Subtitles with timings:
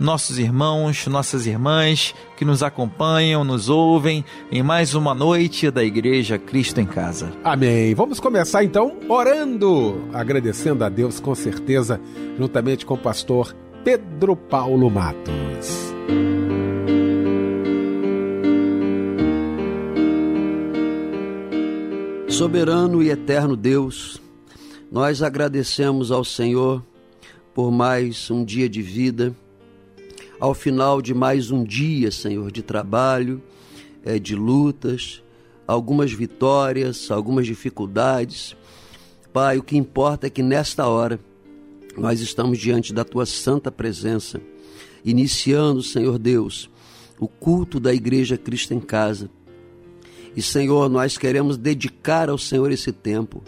[0.00, 6.38] nossos irmãos, nossas irmãs que nos acompanham, nos ouvem em mais uma noite da Igreja
[6.38, 7.30] Cristo em Casa.
[7.44, 7.94] Amém.
[7.94, 12.00] Vamos começar então orando, agradecendo a Deus com certeza,
[12.38, 15.90] juntamente com o pastor Pedro Paulo Matos.
[22.26, 24.18] Soberano e eterno Deus,
[24.90, 26.82] nós agradecemos ao Senhor
[27.52, 29.34] por mais um dia de vida
[30.40, 33.42] ao final de mais um dia, Senhor, de trabalho,
[34.02, 35.22] é, de lutas,
[35.66, 38.56] algumas vitórias, algumas dificuldades.
[39.32, 41.20] Pai, o que importa é que nesta hora
[41.96, 44.40] nós estamos diante da tua santa presença,
[45.04, 46.70] iniciando, Senhor Deus,
[47.18, 49.30] o culto da Igreja Cristo em Casa.
[50.34, 53.42] E, Senhor, nós queremos dedicar ao Senhor esse tempo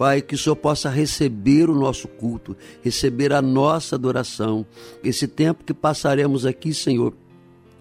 [0.00, 4.64] Pai, que o Senhor possa receber o nosso culto, receber a nossa adoração.
[5.04, 7.12] Esse tempo que passaremos aqui, Senhor,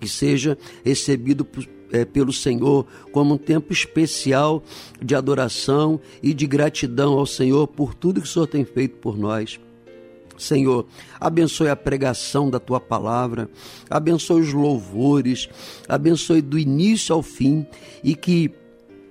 [0.01, 4.61] que seja recebido por, é, pelo Senhor como um tempo especial
[5.01, 9.17] de adoração e de gratidão ao Senhor por tudo que o Senhor tem feito por
[9.17, 9.57] nós.
[10.37, 10.87] Senhor,
[11.21, 13.49] abençoe a pregação da tua palavra,
[13.89, 15.47] abençoe os louvores,
[15.87, 17.65] abençoe do início ao fim
[18.03, 18.51] e que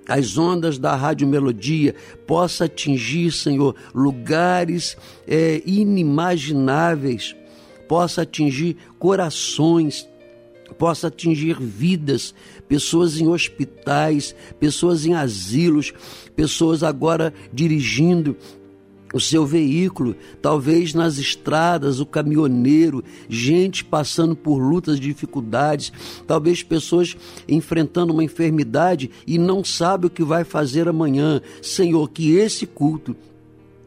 [0.09, 1.93] as ondas da Rádio Melodia
[2.25, 4.97] possa atingir, Senhor, lugares
[5.27, 7.35] é, inimagináveis,
[7.87, 10.09] possa atingir corações,
[10.79, 12.33] possa atingir vidas,
[12.67, 15.93] pessoas em hospitais, pessoas em asilos,
[16.35, 18.35] pessoas agora dirigindo
[19.13, 25.91] o seu veículo, talvez nas estradas, o caminhoneiro, gente passando por lutas, dificuldades,
[26.27, 31.41] talvez pessoas enfrentando uma enfermidade e não sabe o que vai fazer amanhã.
[31.61, 33.15] Senhor, que esse culto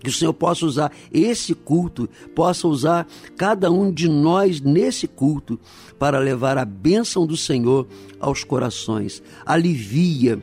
[0.02, 3.06] que o Senhor possa usar esse culto, possa usar
[3.36, 5.60] cada um de nós nesse culto
[5.98, 7.86] para levar a bênção do Senhor
[8.18, 9.22] aos corações.
[9.46, 10.42] Alivia,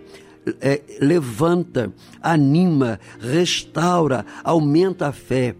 [0.61, 5.55] é, levanta, anima, restaura, aumenta a fé.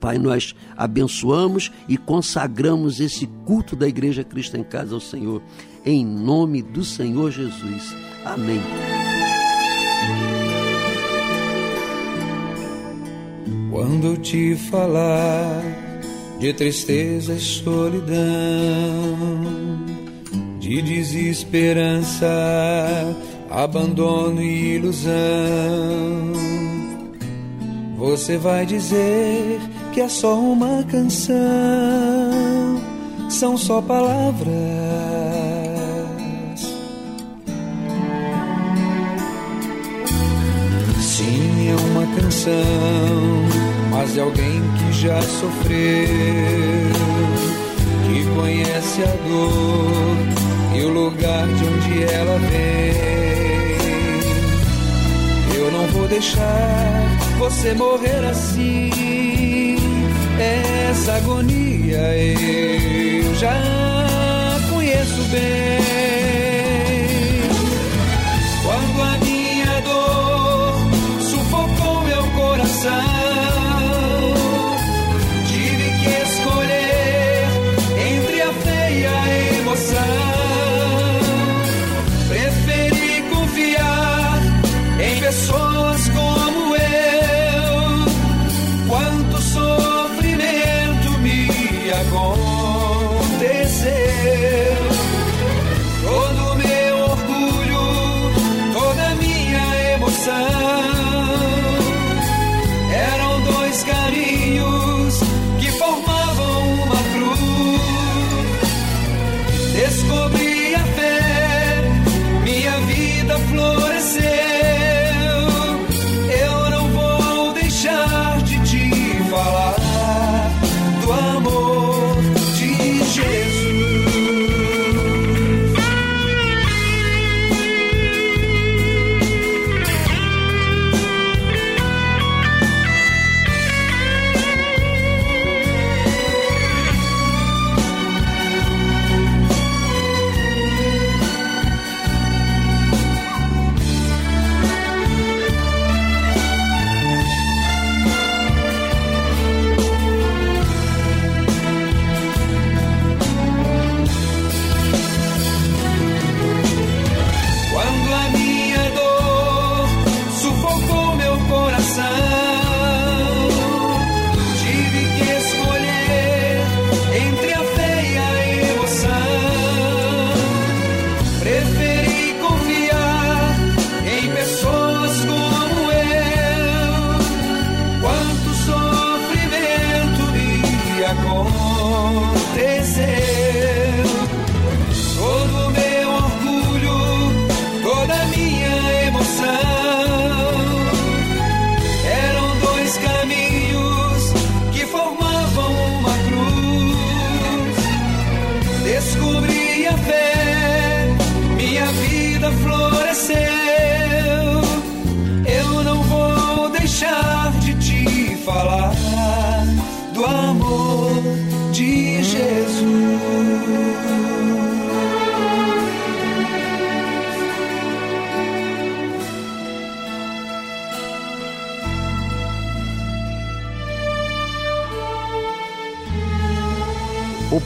[0.00, 5.40] Pai, nós abençoamos e consagramos esse culto da Igreja Cristo em Casa ao Senhor,
[5.84, 7.94] em nome do Senhor Jesus.
[8.24, 8.60] Amém.
[13.70, 15.62] Quando te falar
[16.38, 18.16] de tristeza e solidão,
[20.58, 22.26] de desesperança,
[23.52, 25.12] abandono e ilusão.
[27.98, 29.60] Você vai dizer
[29.92, 31.36] que é só uma canção,
[33.28, 34.48] são só palavras.
[40.98, 42.54] Sim, é uma canção,
[43.90, 46.08] mas de alguém que já sofreu,
[48.06, 50.16] que conhece a dor
[50.74, 53.31] e o lugar de onde ela vem
[56.12, 59.76] deixar você morrer assim.
[60.90, 63.56] Essa agonia eu já
[64.70, 66.11] conheço bem.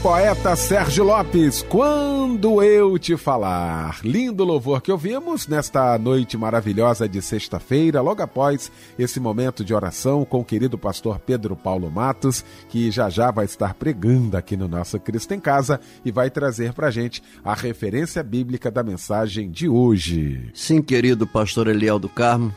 [0.07, 3.99] Poeta Sérgio Lopes, quando eu te falar.
[4.05, 10.23] Lindo louvor que ouvimos nesta noite maravilhosa de sexta-feira, logo após esse momento de oração
[10.23, 14.69] com o querido pastor Pedro Paulo Matos, que já já vai estar pregando aqui no
[14.69, 19.67] nosso Cristo em Casa e vai trazer para gente a referência bíblica da mensagem de
[19.67, 20.51] hoje.
[20.53, 22.55] Sim, querido pastor Eliel do Carmo,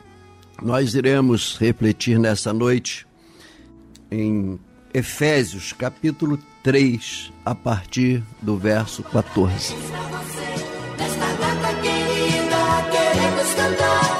[0.62, 3.08] nós iremos refletir nessa noite
[4.08, 4.56] em
[4.94, 9.74] Efésios capítulo 3, a partir do verso 14.
[12.90, 14.10] queremos cantar,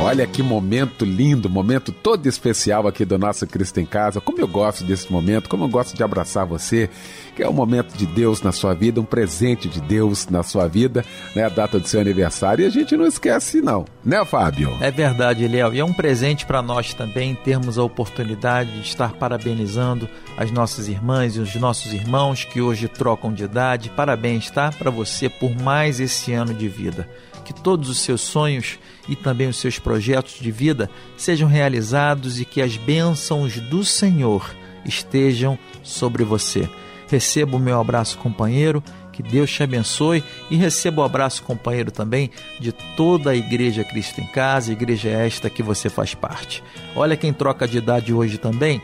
[0.00, 4.20] Olha que momento lindo, momento todo especial aqui do nosso Cristo em Casa.
[4.20, 6.88] Como eu gosto desse momento, como eu gosto de abraçar você,
[7.34, 10.68] que é um momento de Deus na sua vida, um presente de Deus na sua
[10.68, 11.44] vida, né?
[11.44, 14.76] A data do seu aniversário e a gente não esquece não, né, Fábio?
[14.80, 15.74] É verdade, Léo.
[15.74, 20.88] E é um presente para nós também termos a oportunidade de estar parabenizando as nossas
[20.88, 23.90] irmãs e os nossos irmãos que hoje trocam de idade.
[23.90, 24.70] Parabéns, tá?
[24.70, 27.08] Para você por mais esse ano de vida
[27.44, 32.44] que todos os seus sonhos e também os seus projetos de vida sejam realizados e
[32.44, 34.50] que as bênçãos do Senhor
[34.84, 36.68] estejam sobre você.
[37.08, 38.82] Receba o meu abraço, companheiro.
[39.12, 44.20] Que Deus te abençoe e receba o abraço, companheiro, também de toda a Igreja Cristo
[44.20, 46.64] em Casa, igreja esta que você faz parte.
[46.96, 48.82] Olha quem troca de idade hoje também.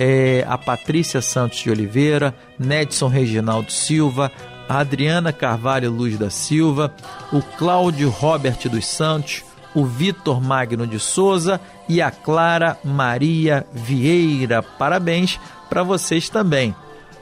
[0.00, 4.32] É a Patrícia Santos de Oliveira, Nedson Reginaldo Silva,
[4.66, 6.94] a Adriana Carvalho Luz da Silva,
[7.30, 14.62] o Cláudio Robert dos Santos, o Vitor Magno de Souza e a Clara Maria Vieira.
[14.62, 15.38] Parabéns
[15.68, 16.74] para vocês também.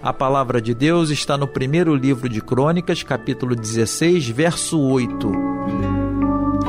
[0.03, 5.33] A palavra de Deus está no primeiro livro de Crônicas, capítulo 16, verso 8.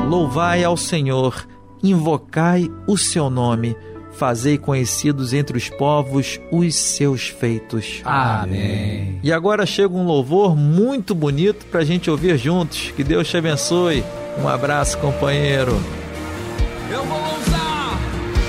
[0.08, 1.46] Louvai ao Senhor,
[1.82, 3.76] invocai o seu nome
[4.18, 8.02] fazei conhecidos entre os povos os seus feitos.
[8.04, 9.20] Amém.
[9.22, 12.92] E agora chega um louvor muito bonito para a gente ouvir juntos.
[12.96, 14.04] Que Deus te abençoe.
[14.42, 15.80] Um abraço, companheiro.
[16.90, 17.98] Eu vou ousar,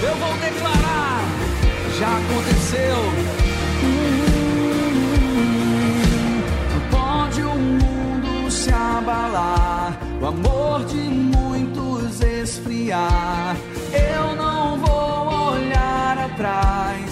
[0.02, 1.24] eu vou declarar,
[2.00, 3.29] já aconteceu.
[10.22, 13.56] O amor de muitos esfriar.
[13.94, 14.90] Eu não vou
[16.18, 17.09] atrás.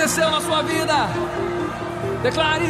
[0.00, 0.94] Aconteceu na sua vida.
[2.22, 2.64] Declare.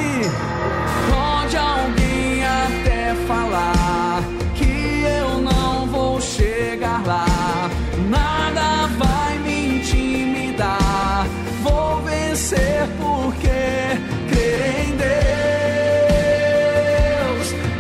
[1.09, 4.21] Pode alguém até falar
[4.57, 7.71] que eu não vou chegar lá.
[8.09, 11.25] Nada vai me intimidar.
[11.63, 13.97] Vou vencer porque
[14.29, 15.15] crer em Deus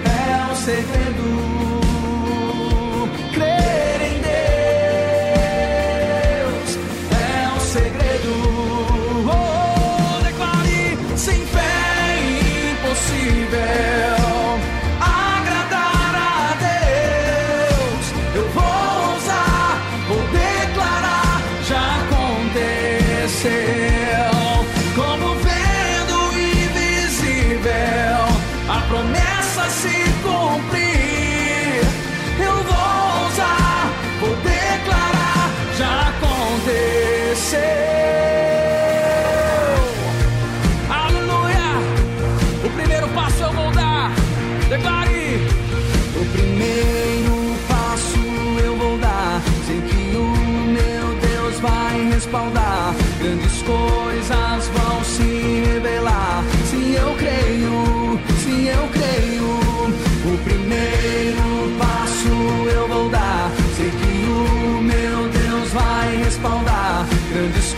[0.05, 1.00] é o segredo.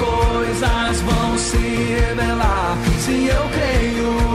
[0.05, 2.77] Coisas vão se revelar.
[2.99, 4.32] Se eu creio,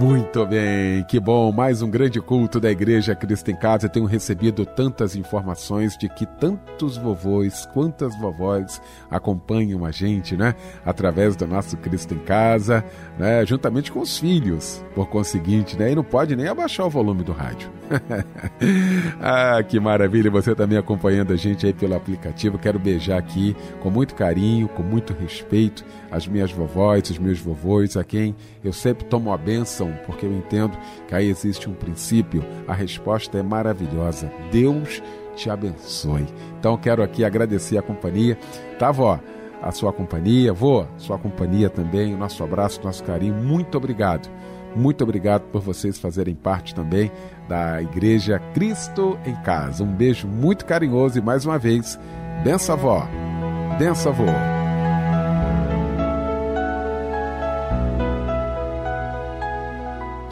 [0.00, 1.52] Muito bem, que bom.
[1.52, 3.90] Mais um grande culto da Igreja Cristo em Casa.
[3.90, 8.80] Tenho recebido tantas informações de que tantos vovôs, quantas vovós
[9.10, 10.54] acompanham a gente, né?
[10.84, 12.82] Através do nosso Cristo em Casa,
[13.18, 13.44] né?
[13.44, 15.92] Juntamente com os filhos, por conseguinte, né?
[15.92, 17.70] E não pode nem abaixar o volume do rádio.
[19.20, 20.30] ah, que maravilha.
[20.30, 22.58] Você também acompanhando a gente aí pelo aplicativo.
[22.58, 27.96] Quero beijar aqui com muito carinho, com muito respeito as minhas vovós, os meus vovôs,
[27.96, 32.44] a quem eu sempre tomo a bênção, porque eu entendo que aí existe um princípio.
[32.66, 34.32] A resposta é maravilhosa.
[34.50, 35.02] Deus
[35.34, 36.26] te abençoe.
[36.58, 38.38] Então quero aqui agradecer a companhia.
[38.78, 39.18] Tá, vó?
[39.60, 43.34] A sua companhia, vô, sua companhia também, o nosso abraço, nosso carinho.
[43.34, 44.28] Muito obrigado.
[44.74, 47.12] Muito obrigado por vocês fazerem parte também
[47.48, 49.84] da Igreja Cristo em Casa.
[49.84, 51.98] Um beijo muito carinhoso e mais uma vez,
[52.42, 53.06] benção avó,
[53.78, 54.61] benção avô.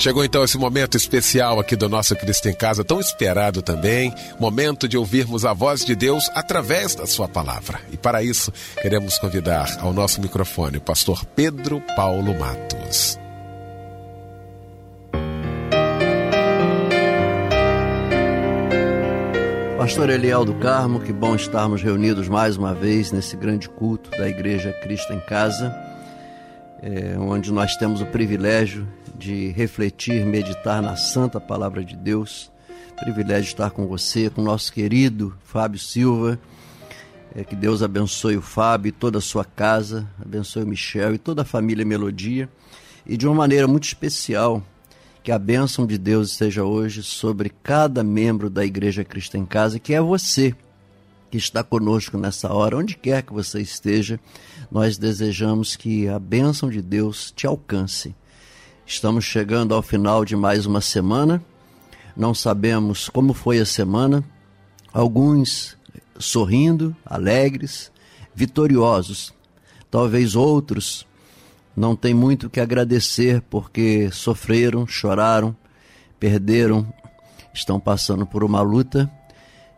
[0.00, 4.88] Chegou então esse momento especial aqui do nosso Cristo em Casa, tão esperado também, momento
[4.88, 7.78] de ouvirmos a voz de Deus através da sua palavra.
[7.92, 13.18] E para isso, queremos convidar ao nosso microfone o pastor Pedro Paulo Matos.
[19.76, 24.26] Pastor Eliel do Carmo, que bom estarmos reunidos mais uma vez nesse grande culto da
[24.26, 25.76] Igreja Cristo em Casa,
[26.82, 28.88] é, onde nós temos o privilégio
[29.20, 32.50] de refletir, meditar na santa palavra de Deus.
[32.98, 36.40] Privilégio estar com você, com nosso querido Fábio Silva.
[37.34, 41.18] É, que Deus abençoe o Fábio e toda a sua casa, abençoe o Michel e
[41.18, 42.48] toda a família Melodia.
[43.06, 44.62] E de uma maneira muito especial,
[45.22, 49.78] que a bênção de Deus esteja hoje sobre cada membro da Igreja Cristo em Casa,
[49.78, 50.54] que é você
[51.30, 54.18] que está conosco nessa hora, onde quer que você esteja,
[54.70, 58.14] nós desejamos que a bênção de Deus te alcance.
[58.92, 61.40] Estamos chegando ao final de mais uma semana,
[62.16, 64.24] não sabemos como foi a semana,
[64.92, 65.78] alguns
[66.18, 67.92] sorrindo, alegres,
[68.34, 69.32] vitoriosos,
[69.88, 71.06] talvez outros
[71.76, 75.56] não tem muito que agradecer porque sofreram, choraram,
[76.18, 76.92] perderam,
[77.54, 79.08] estão passando por uma luta.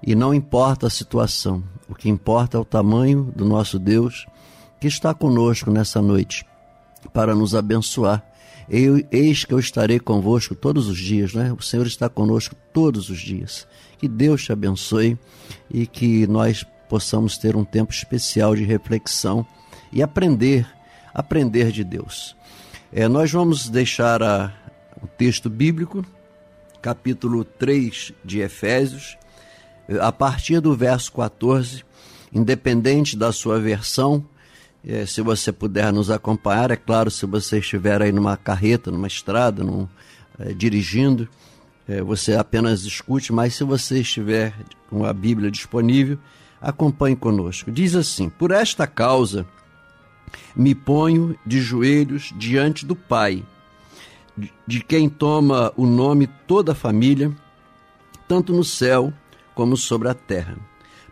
[0.02, 4.26] E não importa a situação, o que importa é o tamanho do nosso Deus
[4.80, 6.46] que está conosco nessa noite
[7.12, 8.31] para nos abençoar.
[8.72, 11.52] Eu, eis que eu estarei convosco todos os dias, né?
[11.52, 13.68] O Senhor está conosco todos os dias.
[13.98, 15.18] Que Deus te abençoe
[15.70, 19.46] e que nós possamos ter um tempo especial de reflexão
[19.92, 20.66] e aprender
[21.12, 22.36] aprender de Deus.
[22.92, 24.52] É, nós vamos deixar a,
[25.02, 26.04] o texto bíblico,
[26.80, 29.16] capítulo 3 de Efésios,
[30.00, 31.84] a partir do verso 14,
[32.32, 34.24] independente da sua versão,
[34.86, 39.06] é, se você puder nos acompanhar, é claro, se você estiver aí numa carreta, numa
[39.06, 39.88] estrada, num,
[40.38, 41.28] é, dirigindo,
[41.88, 44.54] é, você apenas escute, mas se você estiver
[44.88, 46.18] com a Bíblia disponível,
[46.60, 47.70] acompanhe conosco.
[47.70, 49.46] Diz assim: Por esta causa
[50.54, 53.44] me ponho de joelhos diante do Pai,
[54.66, 57.32] de quem toma o nome toda a família,
[58.26, 59.12] tanto no céu
[59.54, 60.56] como sobre a terra,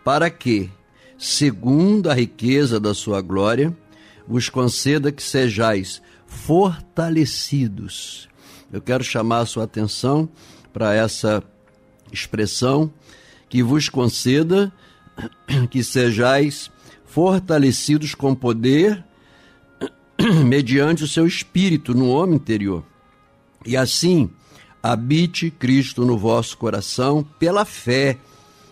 [0.02, 0.70] para que,
[1.20, 3.76] segundo a riqueza da sua glória,
[4.26, 8.26] vos conceda que sejais fortalecidos.
[8.72, 10.26] Eu quero chamar a sua atenção
[10.72, 11.42] para essa
[12.10, 12.90] expressão
[13.50, 14.72] que vos conceda
[15.70, 16.70] que sejais
[17.04, 19.04] fortalecidos com poder
[20.46, 22.82] mediante o seu espírito no homem interior.
[23.66, 24.30] E assim
[24.82, 28.16] habite Cristo no vosso coração pela fé,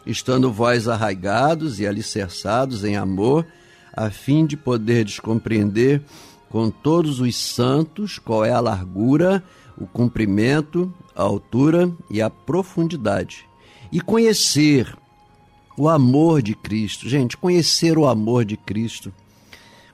[0.09, 3.47] estando vós arraigados e alicerçados em amor,
[3.93, 6.03] a fim de poderdes compreender
[6.49, 9.45] com todos os santos qual é a largura,
[9.77, 13.45] o comprimento, a altura e a profundidade.
[13.93, 14.97] E conhecer
[15.77, 17.09] o amor de Cristo.
[17.09, 19.13] Gente, conhecer o amor de Cristo.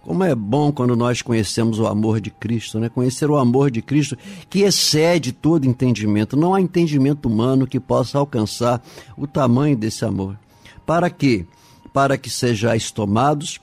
[0.04, 2.90] Como é bom quando nós conhecemos o amor de Cristo, né?
[2.90, 4.18] Conhecer o amor de Cristo
[4.50, 6.36] que excede todo entendimento.
[6.36, 8.82] Não há entendimento humano que possa alcançar
[9.16, 10.38] o tamanho desse amor.
[10.84, 11.46] Para quê?
[11.90, 13.58] Para que sejais tomados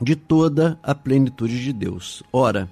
[0.00, 2.22] de toda a plenitude de Deus.
[2.32, 2.70] Ora,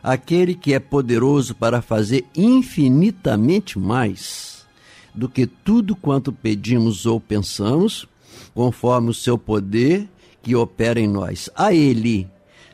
[0.00, 4.64] aquele que é poderoso para fazer infinitamente mais
[5.12, 8.06] do que tudo quanto pedimos ou pensamos,
[8.54, 10.08] conforme o seu poder
[10.40, 11.50] que opera em nós.
[11.56, 12.30] A ele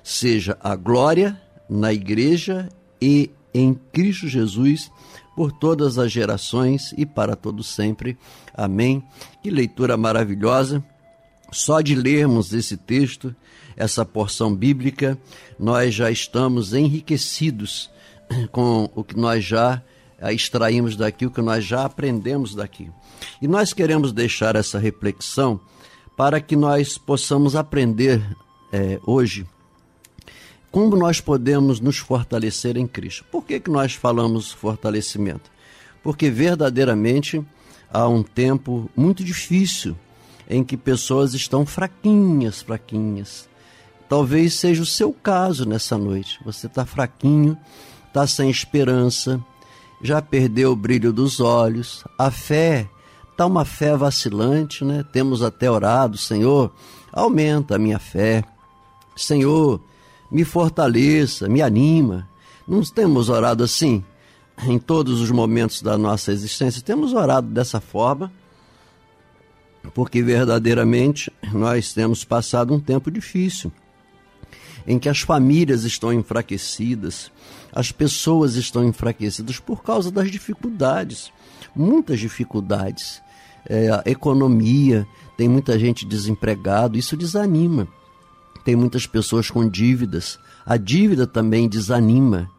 [0.09, 4.90] seja a glória na igreja e em Cristo Jesus
[5.37, 8.16] por todas as gerações e para todo sempre.
[8.55, 9.05] Amém.
[9.42, 10.83] Que leitura maravilhosa.
[11.53, 13.37] Só de lermos esse texto,
[13.77, 15.18] essa porção bíblica,
[15.59, 17.90] nós já estamos enriquecidos
[18.51, 19.83] com o que nós já
[20.33, 22.90] extraímos daqui, o que nós já aprendemos daqui.
[23.42, 25.61] E nós queremos deixar essa reflexão
[26.16, 28.23] para que nós possamos aprender
[28.73, 29.47] é, hoje
[30.71, 33.25] como nós podemos nos fortalecer em Cristo.
[33.31, 35.51] Por que, que nós falamos fortalecimento?
[36.03, 37.45] Porque verdadeiramente
[37.91, 39.97] há um tempo muito difícil
[40.49, 43.49] em que pessoas estão fraquinhas, fraquinhas.
[44.09, 46.39] Talvez seja o seu caso nessa noite.
[46.45, 47.57] Você está fraquinho,
[48.07, 49.43] está sem esperança,
[50.03, 52.89] já perdeu o brilho dos olhos, a fé
[53.31, 55.05] está uma fé vacilante, né?
[55.13, 56.73] Temos até orado, Senhor,
[57.13, 58.43] aumenta a minha fé.
[59.15, 59.81] Senhor,
[60.31, 62.29] me fortaleça, me anima.
[62.67, 64.05] Não temos orado assim
[64.67, 68.33] em todos os momentos da nossa existência, temos orado dessa forma,
[69.95, 73.73] porque verdadeiramente nós temos passado um tempo difícil,
[74.87, 77.31] em que as famílias estão enfraquecidas,
[77.73, 81.31] as pessoas estão enfraquecidas por causa das dificuldades,
[81.75, 83.23] muitas dificuldades.
[83.71, 87.87] É, a economia, tem muita gente desempregado, isso desanima.
[88.69, 90.39] Tem muitas pessoas com dívidas.
[90.67, 92.51] A dívida também desanima.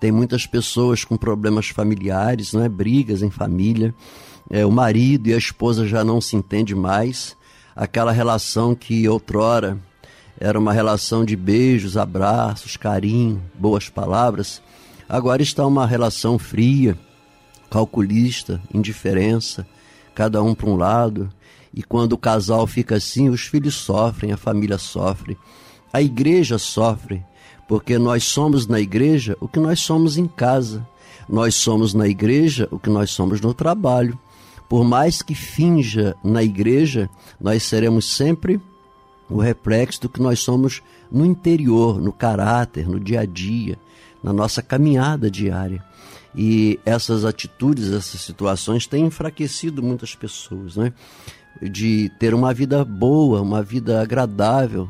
[0.00, 2.68] Tem muitas pessoas com problemas familiares, não é?
[2.70, 3.94] brigas em família.
[4.48, 7.36] É, o marido e a esposa já não se entendem mais.
[7.76, 9.78] Aquela relação que outrora
[10.38, 14.62] era uma relação de beijos, abraços, carinho, boas palavras,
[15.06, 16.98] agora está uma relação fria,
[17.70, 19.66] calculista, indiferença,
[20.14, 21.30] cada um para um lado,
[21.72, 25.38] e quando o casal fica assim, os filhos sofrem, a família sofre,
[25.92, 27.24] a igreja sofre,
[27.68, 30.86] porque nós somos na igreja o que nós somos em casa.
[31.28, 34.18] Nós somos na igreja o que nós somos no trabalho.
[34.68, 37.08] Por mais que finja na igreja,
[37.40, 38.60] nós seremos sempre
[39.28, 43.78] o reflexo do que nós somos no interior, no caráter, no dia a dia,
[44.22, 45.84] na nossa caminhada diária.
[46.34, 50.92] E essas atitudes, essas situações têm enfraquecido muitas pessoas, né?
[51.62, 54.88] De ter uma vida boa, uma vida agradável,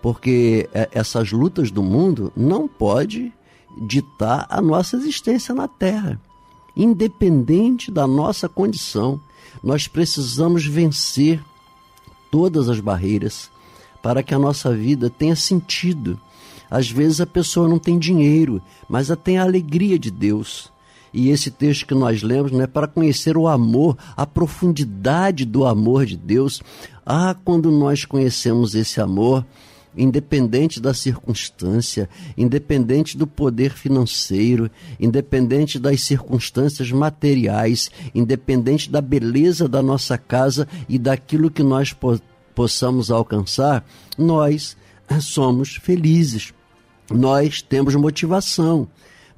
[0.00, 3.32] porque é, essas lutas do mundo não pode
[3.86, 6.20] ditar a nossa existência na Terra.
[6.76, 9.20] Independente da nossa condição,
[9.62, 11.42] nós precisamos vencer
[12.30, 13.50] todas as barreiras
[14.02, 16.18] para que a nossa vida tenha sentido.
[16.70, 20.72] Às vezes a pessoa não tem dinheiro, mas ela tem a alegria de Deus.
[21.12, 25.66] E esse texto que nós lemos não é para conhecer o amor, a profundidade do
[25.66, 26.62] amor de Deus.
[27.04, 29.44] Ah, quando nós conhecemos esse amor,
[29.96, 39.82] independente da circunstância, independente do poder financeiro, independente das circunstâncias materiais, independente da beleza da
[39.82, 42.20] nossa casa e daquilo que nós po
[42.52, 43.86] possamos alcançar,
[44.18, 44.76] nós
[45.20, 46.52] somos felizes.
[47.10, 48.88] Nós temos motivação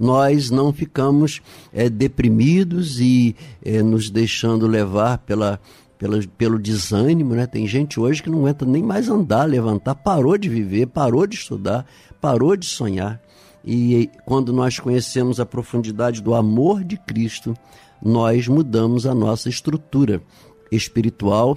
[0.02, 1.40] nós não ficamos
[1.72, 5.60] é, deprimidos e é, nos deixando levar pela,
[5.96, 7.46] pelo, pelo desânimo, né?
[7.46, 11.36] Tem gente hoje que não aguenta nem mais andar, levantar, parou de viver, parou de
[11.36, 11.86] estudar,
[12.20, 13.22] parou de sonhar.
[13.64, 17.56] E quando nós conhecemos a profundidade do amor de Cristo,
[18.02, 20.20] nós mudamos a nossa estrutura
[20.72, 21.56] espiritual,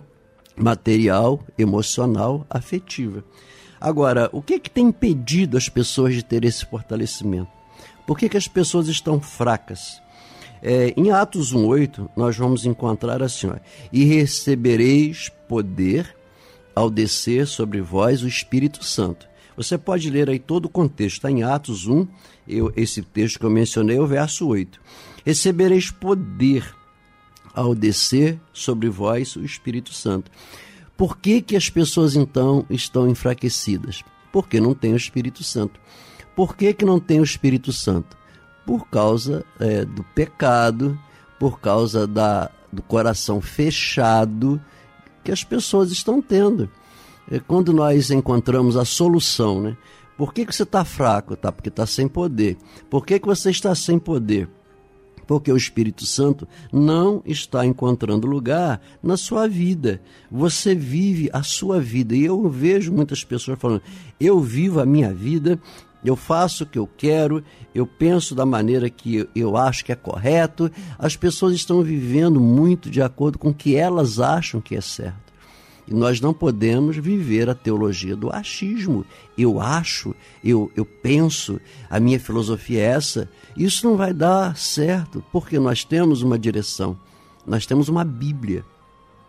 [0.56, 3.24] material, emocional, afetiva.
[3.82, 7.55] Agora, o que, é que tem impedido as pessoas de ter esse fortalecimento?
[8.06, 10.02] Por que, que as pessoas estão fracas?
[10.62, 13.56] É, em Atos 1,8, nós vamos encontrar assim: ó,
[13.92, 16.16] e recebereis poder
[16.76, 19.28] ao descer sobre vós o Espírito Santo.
[19.56, 22.08] Você pode ler aí todo o contexto, está em Atos 1,
[22.48, 24.80] eu, esse texto que eu mencionei, o verso 8.
[25.26, 26.76] Recebereis poder
[27.54, 30.30] ao descer sobre vós o Espírito Santo.
[30.98, 34.04] Por que, que as pessoas então estão enfraquecidas?
[34.32, 35.80] Porque não tem o Espírito Santo.
[36.36, 38.18] Por que, que não tem o Espírito Santo?
[38.66, 41.00] Por causa é, do pecado,
[41.40, 44.62] por causa da, do coração fechado
[45.24, 46.70] que as pessoas estão tendo.
[47.32, 49.78] É quando nós encontramos a solução, né?
[50.18, 51.36] Por que, que você está fraco?
[51.36, 52.58] Tá, porque está sem poder.
[52.90, 54.48] Por que, que você está sem poder?
[55.28, 60.02] porque o Espírito Santo não está encontrando lugar na sua vida.
[60.32, 62.16] Você vive a sua vida.
[62.16, 63.82] E eu vejo muitas pessoas falando:
[64.20, 65.60] eu vivo a minha vida,
[66.10, 69.96] eu faço o que eu quero, eu penso da maneira que eu acho que é
[69.96, 70.72] correto.
[70.98, 75.34] As pessoas estão vivendo muito de acordo com o que elas acham que é certo.
[75.88, 79.06] E nós não podemos viver a teologia do achismo.
[79.38, 83.30] Eu acho, eu, eu penso, a minha filosofia é essa.
[83.56, 86.98] Isso não vai dar certo, porque nós temos uma direção,
[87.46, 88.66] nós temos uma Bíblia,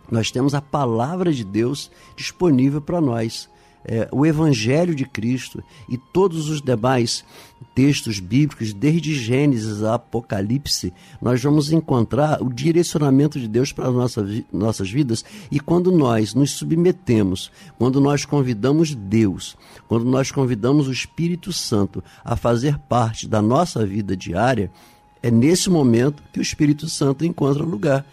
[0.09, 3.47] nós temos a palavra de Deus disponível para nós
[3.87, 7.23] é, o Evangelho de Cristo e todos os demais
[7.73, 13.93] textos bíblicos, desde Gênesis a Apocalipse, nós vamos encontrar o direcionamento de Deus para as
[13.93, 15.23] nossas, nossas vidas.
[15.49, 19.55] E quando nós nos submetemos, quando nós convidamos Deus,
[19.87, 24.69] quando nós convidamos o Espírito Santo a fazer parte da nossa vida diária,
[25.23, 28.05] é nesse momento que o Espírito Santo encontra lugar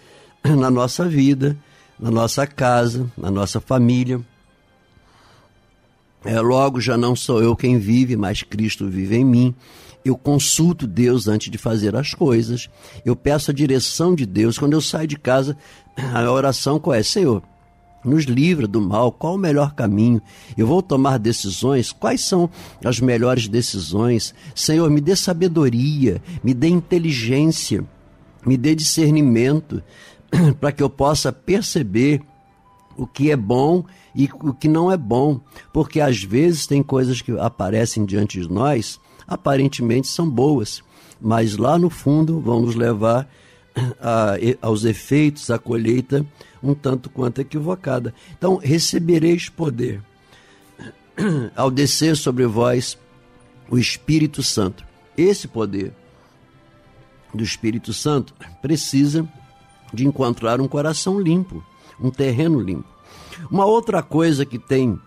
[0.45, 1.57] na nossa vida,
[1.99, 4.25] na nossa casa, na nossa família
[6.25, 9.55] é, logo já não sou eu quem vive, mas Cristo vive em mim.
[10.05, 12.69] Eu consulto Deus antes de fazer as coisas.
[13.05, 14.59] Eu peço a direção de Deus.
[14.59, 15.57] Quando eu saio de casa,
[15.97, 17.03] a oração qual é?
[17.03, 17.43] Senhor,
[18.05, 20.21] nos livra do mal, qual o melhor caminho?
[20.57, 22.51] Eu vou tomar decisões, quais são
[22.85, 24.35] as melhores decisões?
[24.55, 27.83] Senhor, me dê sabedoria, me dê inteligência,
[28.47, 29.83] me dê discernimento,
[30.61, 32.21] para que eu possa perceber
[32.97, 35.41] o que é bom e o que não é bom,
[35.73, 40.83] porque às vezes tem coisas que aparecem diante de nós, aparentemente são boas,
[41.21, 43.29] mas lá no fundo vão nos levar
[44.01, 46.25] a, aos efeitos, à colheita
[46.63, 48.15] um tanto quanto equivocada.
[48.37, 50.03] Então, recebereis poder
[51.55, 52.99] ao descer sobre vós
[53.71, 54.85] o Espírito Santo.
[55.17, 55.93] Esse poder
[57.33, 59.29] do Espírito Santo precisa
[59.93, 61.65] de encontrar um coração limpo,
[62.01, 62.89] um terreno limpo.
[63.51, 64.99] Uma outra coisa que tem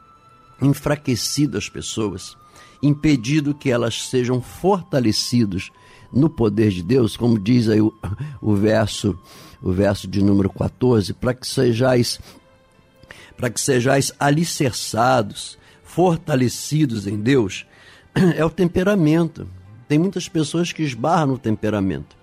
[0.61, 2.37] enfraquecido as pessoas,
[2.81, 5.71] impedido que elas sejam fortalecidas
[6.11, 7.93] no poder de Deus, como diz aí o,
[8.41, 9.17] o verso,
[9.61, 12.19] o verso de número 14, para que sejais
[13.35, 17.67] para que sejais alicerçados, fortalecidos em Deus,
[18.35, 19.47] é o temperamento.
[19.87, 22.17] Tem muitas pessoas que esbarram no temperamento.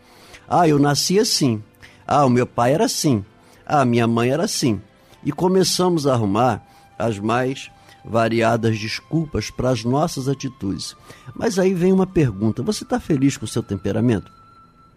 [0.48, 1.62] Ah, eu nasci assim.
[2.05, 3.24] Ah, o meu pai era assim.
[3.66, 4.81] Ah, minha mãe era assim
[5.24, 6.62] e começamos a arrumar
[6.98, 7.70] as mais
[8.05, 10.94] variadas desculpas para as nossas atitudes.
[11.35, 14.31] Mas aí vem uma pergunta: você está feliz com o seu temperamento?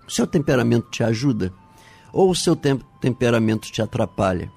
[0.08, 1.54] O seu temperamento te ajuda?
[2.12, 4.52] Ou o seu tem temperamento te atrapalha?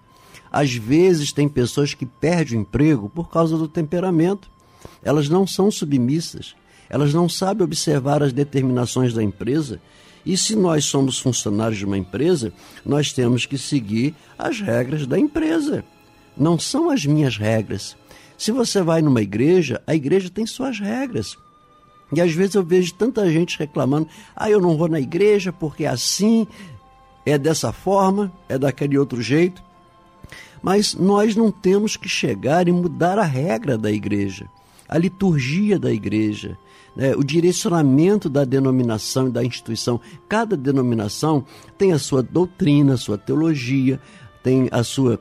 [0.51, 4.51] Às vezes tem pessoas que perdem o emprego por causa do temperamento.
[5.03, 6.57] Elas não são submissas,
[6.89, 9.81] elas não sabem observar as determinações da empresa
[10.25, 12.53] e se nós somos funcionários de uma empresa,
[12.85, 15.85] nós temos que seguir as regras da empresa.
[16.37, 17.97] Não são as minhas regras.
[18.37, 21.37] Se você vai numa igreja, a igreja tem suas regras.
[22.13, 25.85] E às vezes eu vejo tanta gente reclamando: ah, eu não vou na igreja porque
[25.85, 26.47] é assim,
[27.25, 29.63] é dessa forma, é daquele outro jeito.
[30.63, 34.47] Mas nós não temos que chegar e mudar a regra da igreja,
[34.91, 36.59] a liturgia da igreja
[36.95, 40.01] né, o direcionamento da denominação e da instituição.
[40.29, 41.45] Cada denominação
[41.79, 44.01] tem a sua doutrina, a sua teologia,
[44.43, 45.19] tem a sua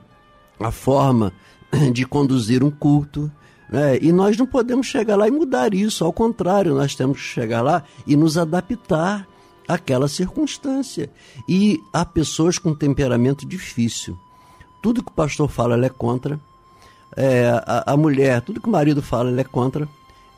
[0.60, 1.32] a forma
[1.94, 3.32] de conduzir um culto.
[3.70, 3.98] Né?
[4.02, 7.62] E nós não podemos chegar lá e mudar isso, ao contrário, nós temos que chegar
[7.62, 9.28] lá e nos adaptar
[9.68, 11.10] àquela circunstância.
[11.48, 14.18] E há pessoas com temperamento difícil.
[14.82, 16.40] tudo que o pastor fala, é contra.
[17.22, 19.86] É, a, a, mulher, tudo que o marido fala, ela é contra.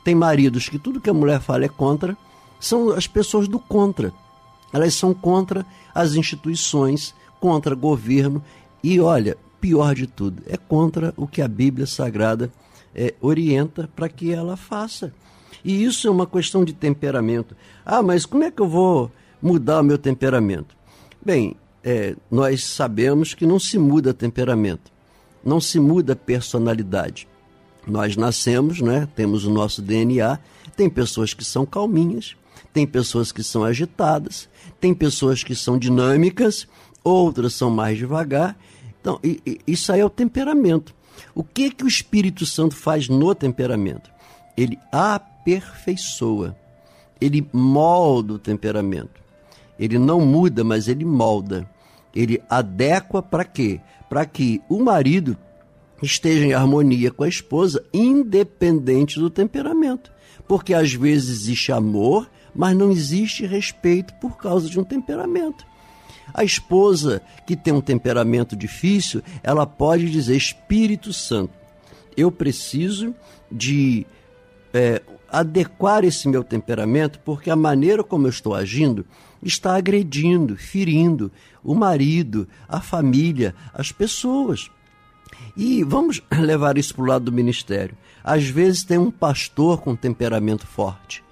[0.02, 2.16] Tem maridos que tudo que a mulher fala é contra.
[2.58, 4.12] São as pessoas do contra.
[4.72, 5.64] Elas são contra
[5.94, 8.42] as instituições, contra governo
[8.82, 12.50] e, olha, pior de tudo, é contra o que a Bíblia Sagrada
[12.92, 15.14] é, orienta para que ela faça.
[15.64, 17.56] E isso é uma questão de temperamento.
[17.86, 19.08] Ah, mas como é que eu vou
[19.40, 20.74] mudar o meu temperamento?
[21.24, 24.91] Bem, é, nós sabemos que não se muda temperamento,
[25.44, 27.28] não se muda personalidade.
[27.86, 30.38] Nós nascemos, né, temos o nosso DNA,
[30.76, 32.36] tem pessoas que são calminhas,
[32.72, 34.48] tem pessoas que são agitadas,
[34.80, 36.66] tem pessoas que são dinâmicas,
[37.02, 38.56] outras são mais devagar.
[39.00, 39.18] Então,
[39.66, 40.94] isso aí é o temperamento.
[41.34, 44.10] O que que o Espírito Santo faz no temperamento?
[44.56, 46.56] Ele aperfeiçoa,
[47.20, 49.20] ele molda o temperamento.
[49.78, 51.68] Ele não muda, mas ele molda.
[52.14, 53.80] Ele adequa para quê?
[54.12, 55.38] Para que o marido
[56.02, 60.12] esteja em harmonia com a esposa, independente do temperamento.
[60.46, 65.64] Porque às vezes existe amor, mas não existe respeito por causa de um temperamento.
[66.34, 71.54] A esposa que tem um temperamento difícil, ela pode dizer: Espírito Santo,
[72.14, 73.14] eu preciso
[73.50, 74.06] de
[74.74, 75.00] é,
[75.32, 79.06] adequar esse meu temperamento, porque a maneira como eu estou agindo
[79.42, 81.32] está agredindo, ferindo
[81.64, 84.70] o marido, a família, as pessoas.
[85.56, 87.96] E vamos levar isso para o lado do ministério.
[88.22, 91.24] Às vezes tem um pastor com temperamento forte.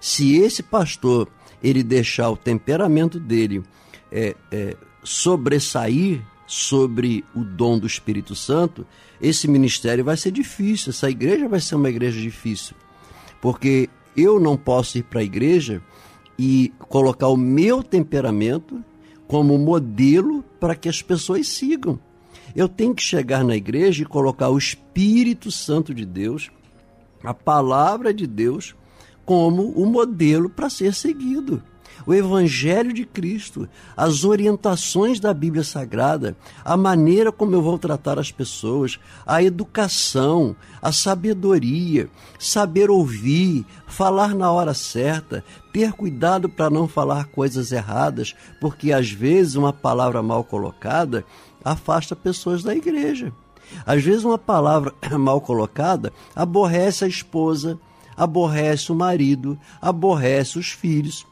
[0.00, 1.28] Se esse pastor
[1.60, 3.64] ele deixar o temperamento dele
[4.12, 8.86] é, é, sobressair sobre o dom do Espírito Santo,
[9.20, 12.76] esse ministério vai ser difícil, essa igreja vai ser uma igreja difícil.
[13.40, 15.82] Porque eu não posso ir para a igreja
[16.38, 18.82] e colocar o meu temperamento
[19.26, 21.98] como modelo para que as pessoas sigam.
[22.54, 26.50] Eu tenho que chegar na igreja e colocar o Espírito Santo de Deus,
[27.22, 28.74] a palavra de Deus,
[29.24, 31.62] como o modelo para ser seguido
[32.06, 38.18] o Evangelho de Cristo, as orientações da Bíblia Sagrada, a maneira como eu vou tratar
[38.18, 42.08] as pessoas, a educação, a sabedoria,
[42.38, 49.10] saber ouvir, falar na hora certa, ter cuidado para não falar coisas erradas, porque às
[49.10, 51.24] vezes uma palavra mal colocada
[51.64, 53.32] afasta pessoas da igreja.
[53.84, 57.78] Às vezes uma palavra mal colocada aborrece a esposa,
[58.16, 61.26] aborrece o marido, aborrece os filhos.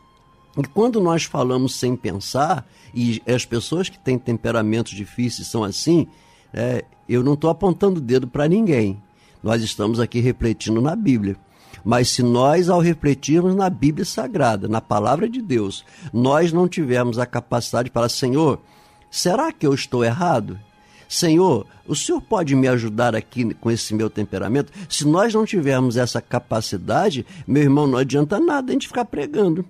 [0.57, 6.07] E quando nós falamos sem pensar, e as pessoas que têm temperamentos difíceis são assim,
[6.53, 9.01] é, eu não estou apontando o dedo para ninguém.
[9.43, 11.37] Nós estamos aqui refletindo na Bíblia.
[11.85, 17.19] Mas se nós, ao refletirmos na Bíblia Sagrada, na palavra de Deus, nós não tivermos
[17.19, 18.59] a capacidade para, Senhor,
[19.11, 20.59] será que eu estou errado?
[21.09, 24.73] Senhor, o Senhor pode me ajudar aqui com esse meu temperamento?
[24.89, 29.65] Se nós não tivermos essa capacidade, meu irmão, não adianta nada a gente ficar pregando.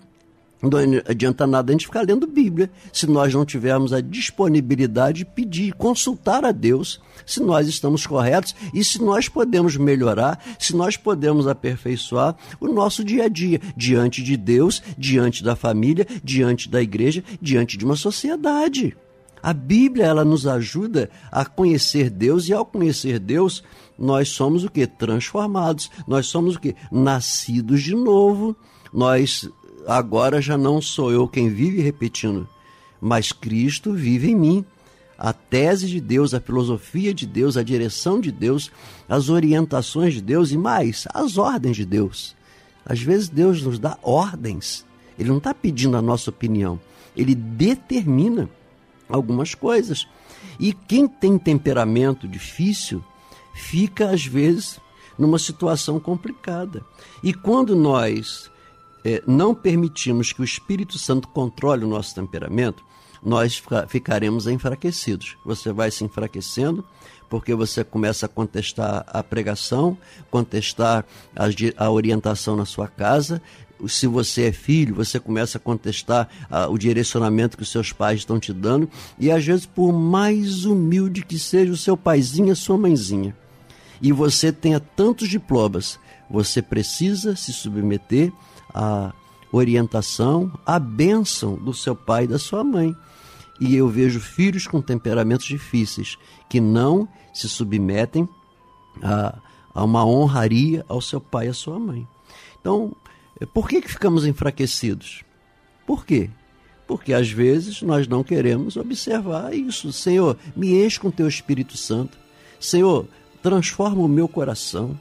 [0.71, 5.25] Não adianta nada a gente ficar lendo Bíblia se nós não tivermos a disponibilidade de
[5.25, 10.97] pedir, consultar a Deus se nós estamos corretos e se nós podemos melhorar, se nós
[10.97, 16.81] podemos aperfeiçoar o nosso dia a dia diante de Deus, diante da família, diante da
[16.81, 18.97] igreja, diante de uma sociedade.
[19.43, 23.63] A Bíblia ela nos ajuda a conhecer Deus e ao conhecer Deus
[23.99, 28.57] nós somos o que transformados, nós somos o que nascidos de novo.
[28.93, 29.49] Nós
[29.87, 32.49] agora já não sou eu quem vive repetindo,
[33.01, 34.65] mas Cristo vive em mim.
[35.19, 38.71] A tese de Deus, a filosofia de Deus, a direção de Deus,
[39.09, 42.37] as orientações de Deus e mais, as ordens de Deus.
[42.85, 44.85] Às vezes Deus nos dá ordens.
[45.19, 46.79] Ele não está pedindo a nossa opinião.
[47.17, 48.49] Ele determina
[49.09, 50.07] algumas coisas.
[50.61, 53.03] E quem tem temperamento difícil
[53.55, 54.79] fica, às vezes,
[55.19, 56.85] numa situação complicada.
[57.23, 58.51] E quando nós
[59.07, 62.85] é, não permitimos que o Espírito Santo controle o nosso temperamento,
[63.23, 65.37] nós ficaremos enfraquecidos.
[65.45, 66.85] Você vai se enfraquecendo
[67.29, 69.97] porque você começa a contestar a pregação,
[70.29, 71.05] contestar
[71.37, 73.41] a, a orientação na sua casa.
[73.87, 78.21] Se você é filho, você começa a contestar a, o direcionamento que os seus pais
[78.21, 78.91] estão te dando.
[79.21, 83.37] E às vezes, por mais humilde que seja o seu paizinho, a sua mãezinha,
[84.03, 88.33] e você tenha tantos diplomas, você precisa se submeter
[88.77, 89.15] a
[89.51, 92.95] orientação, a bênção do seu pai e da sua mãe.
[93.59, 98.29] E eu vejo filhos com temperamentos difíceis que não se submetem
[99.03, 99.39] a,
[99.75, 102.07] a uma honraria ao seu pai e à sua mãe.
[102.61, 102.95] Então,
[103.55, 105.25] por que, que ficamos enfraquecidos?
[105.87, 106.29] Por quê?
[106.87, 109.91] Porque às vezes nós não queremos observar isso.
[109.91, 112.19] Senhor, me enche com teu Espírito Santo.
[112.61, 113.07] Senhor,
[113.43, 114.99] transforma o meu coração.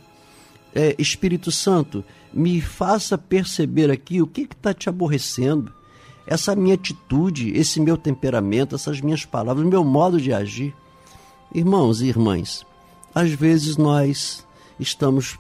[0.76, 5.72] É, Espírito Santo, me faça perceber aqui o que está te aborrecendo.
[6.28, 10.76] Essa minha atitude, esse meu temperamento, essas minhas palavras, meu modo de agir.
[11.54, 12.66] Irmãos e irmãs,
[13.14, 14.46] às vezes nós
[14.78, 15.40] estamos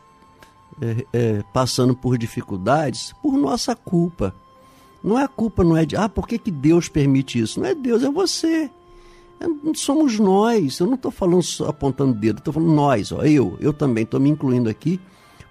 [0.82, 4.34] é, é, passando por dificuldades por nossa culpa.
[5.04, 7.60] Não é a culpa, não é de, ah, por que, que Deus permite isso?
[7.60, 8.70] Não é Deus, é você.
[9.40, 9.46] É,
[9.76, 10.80] somos nós.
[10.80, 13.58] Eu não estou falando só apontando dedo, estou falando nós, ó, eu.
[13.60, 15.00] Eu também estou me incluindo aqui,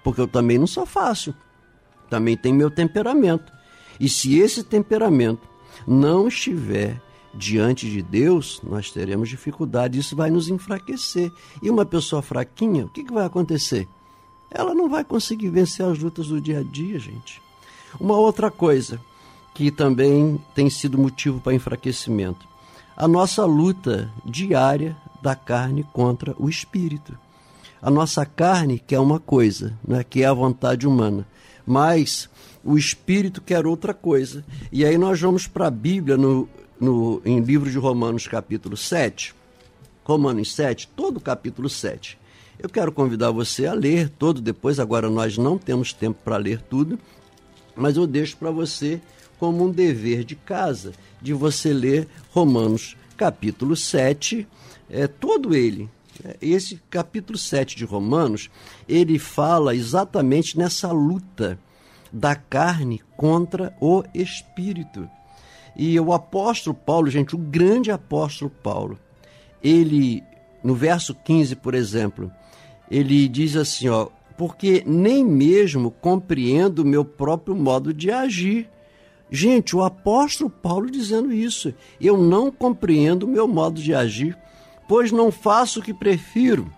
[0.05, 1.33] porque eu também não sou fácil.
[2.11, 3.51] Também tenho meu temperamento.
[3.99, 5.41] E se esse temperamento
[5.87, 7.01] não estiver
[7.33, 11.31] diante de Deus, nós teremos dificuldade, isso vai nos enfraquecer.
[11.59, 13.87] E uma pessoa fraquinha, o que, que vai acontecer?
[14.51, 17.41] Ela não vai conseguir vencer as lutas do dia a dia, gente.
[17.99, 19.01] Uma outra coisa
[19.55, 22.47] que também tem sido motivo para enfraquecimento:
[22.95, 27.17] a nossa luta diária da carne contra o espírito.
[27.85, 31.27] A nossa carne quer uma coisa, né, que é a vontade humana,
[31.67, 32.27] mas
[32.63, 34.43] o espírito quer outra coisa.
[34.71, 39.33] E aí nós vamos para a Bíblia no no, em livro de Romanos, capítulo 7,
[40.03, 42.17] Romanos 7, todo o capítulo 7.
[42.57, 46.61] Eu quero convidar você a ler todo depois, agora nós não temos tempo para ler
[46.61, 46.99] tudo,
[47.75, 48.99] mas eu deixo para você
[49.37, 54.47] como um dever de casa, de você ler Romanos capítulo 7,
[54.89, 55.89] é, todo ele.
[56.41, 58.49] Esse capítulo 7 de Romanos,
[58.87, 61.59] ele fala exatamente nessa luta
[62.11, 65.09] da carne contra o espírito.
[65.75, 68.97] E o apóstolo Paulo, gente, o grande apóstolo Paulo,
[69.61, 70.23] ele,
[70.63, 72.31] no verso 15, por exemplo,
[72.89, 74.07] ele diz assim, ó,
[74.37, 78.69] porque nem mesmo compreendo o meu próprio modo de agir.
[79.29, 84.37] Gente, o apóstolo Paulo dizendo isso, eu não compreendo o meu modo de agir,
[84.87, 86.71] pois não faço o que prefiro,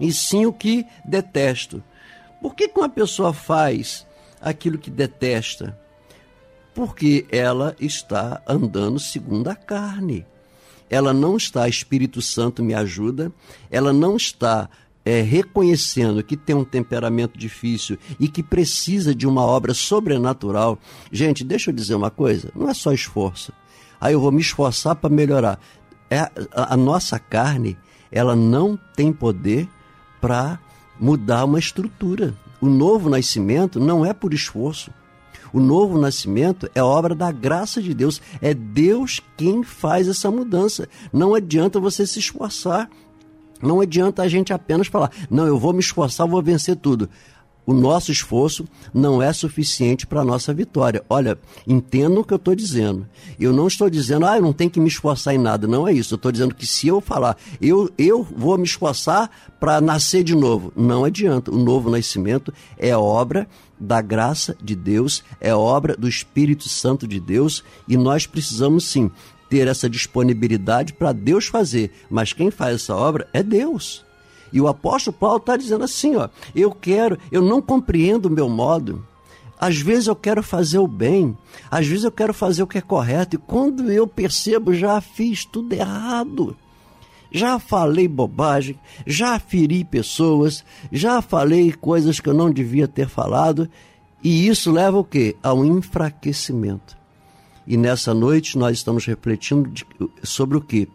[0.00, 1.82] e sim o que detesto.
[2.40, 4.06] Por que, que uma pessoa faz
[4.40, 5.76] aquilo que detesta?
[6.78, 10.24] porque ela está andando segundo a carne.
[10.88, 13.32] Ela não está, Espírito Santo me ajuda,
[13.68, 14.70] ela não está
[15.04, 20.78] é, reconhecendo que tem um temperamento difícil e que precisa de uma obra sobrenatural.
[21.10, 23.52] Gente, deixa eu dizer uma coisa: não é só esforço.
[24.00, 25.58] Aí eu vou me esforçar para melhorar.
[26.10, 26.20] É,
[26.52, 27.76] a, a nossa carne,
[28.10, 29.68] ela não tem poder
[30.20, 30.58] para
[30.98, 32.34] mudar uma estrutura.
[32.60, 34.90] O novo nascimento não é por esforço.
[35.52, 38.20] O novo nascimento é obra da graça de Deus.
[38.40, 40.88] É Deus quem faz essa mudança.
[41.12, 42.88] Não adianta você se esforçar.
[43.62, 47.08] Não adianta a gente apenas falar, não, eu vou me esforçar, vou vencer tudo
[47.68, 51.04] o nosso esforço não é suficiente para a nossa vitória.
[51.06, 53.06] Olha, entenda o que eu estou dizendo.
[53.38, 55.66] Eu não estou dizendo, ah, eu não tenho que me esforçar em nada.
[55.66, 56.14] Não é isso.
[56.14, 60.34] Eu estou dizendo que se eu falar, eu, eu vou me esforçar para nascer de
[60.34, 60.72] novo.
[60.74, 61.50] Não adianta.
[61.50, 63.46] O novo nascimento é obra
[63.78, 69.10] da graça de Deus, é obra do Espírito Santo de Deus e nós precisamos sim
[69.50, 71.92] ter essa disponibilidade para Deus fazer.
[72.08, 74.07] Mas quem faz essa obra é Deus.
[74.52, 78.48] E o apóstolo Paulo está dizendo assim: ó, eu quero, eu não compreendo o meu
[78.48, 79.04] modo.
[79.60, 81.36] Às vezes eu quero fazer o bem,
[81.68, 85.44] às vezes eu quero fazer o que é correto, e quando eu percebo, já fiz
[85.44, 86.56] tudo errado.
[87.30, 93.68] Já falei bobagem, já feri pessoas, já falei coisas que eu não devia ter falado,
[94.22, 95.36] e isso leva o quê?
[95.42, 96.96] Ao enfraquecimento.
[97.66, 99.70] E nessa noite nós estamos refletindo
[100.22, 100.88] sobre o que?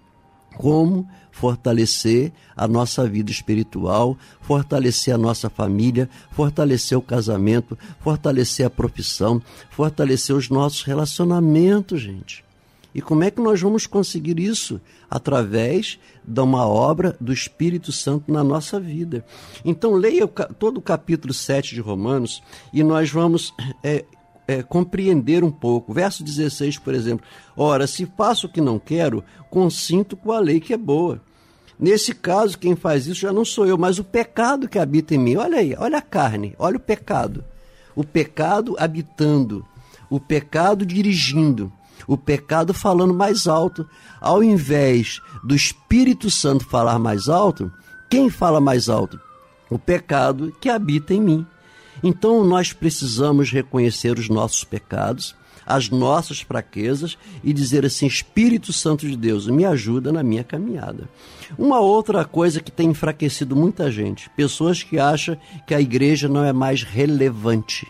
[0.58, 8.70] Como fortalecer a nossa vida espiritual, fortalecer a nossa família, fortalecer o casamento, fortalecer a
[8.70, 12.46] profissão, fortalecer os nossos relacionamentos, gente.
[12.96, 14.80] E como é que nós vamos conseguir isso?
[15.10, 19.26] Através de uma obra do Espírito Santo na nossa vida.
[19.66, 24.06] Então, leia todo o capítulo 7 de Romanos e nós vamos é,
[24.48, 25.94] é, compreender um pouco.
[25.94, 27.26] Verso 16, por exemplo.
[27.56, 31.22] Ora, se faço o que não quero, consinto com a lei que é boa.
[31.80, 35.18] Nesse caso, quem faz isso já não sou eu, mas o pecado que habita em
[35.18, 35.36] mim.
[35.36, 37.44] Olha aí, olha a carne, olha o pecado.
[37.96, 39.66] O pecado habitando,
[40.10, 41.72] o pecado dirigindo,
[42.08, 43.88] o pecado falando mais alto.
[44.22, 47.72] Ao invés do Espírito Santo falar mais alto,
[48.10, 49.20] quem fala mais alto?
[49.70, 51.46] O pecado que habita em mim.
[52.04, 55.36] Então nós precisamos reconhecer os nossos pecados,
[55.66, 61.10] as nossas fraquezas e dizer assim: Espírito Santo de Deus, me ajuda na minha caminhada.
[61.58, 66.44] Uma outra coisa que tem enfraquecido muita gente, pessoas que acham que a igreja não
[66.44, 67.88] é mais relevante.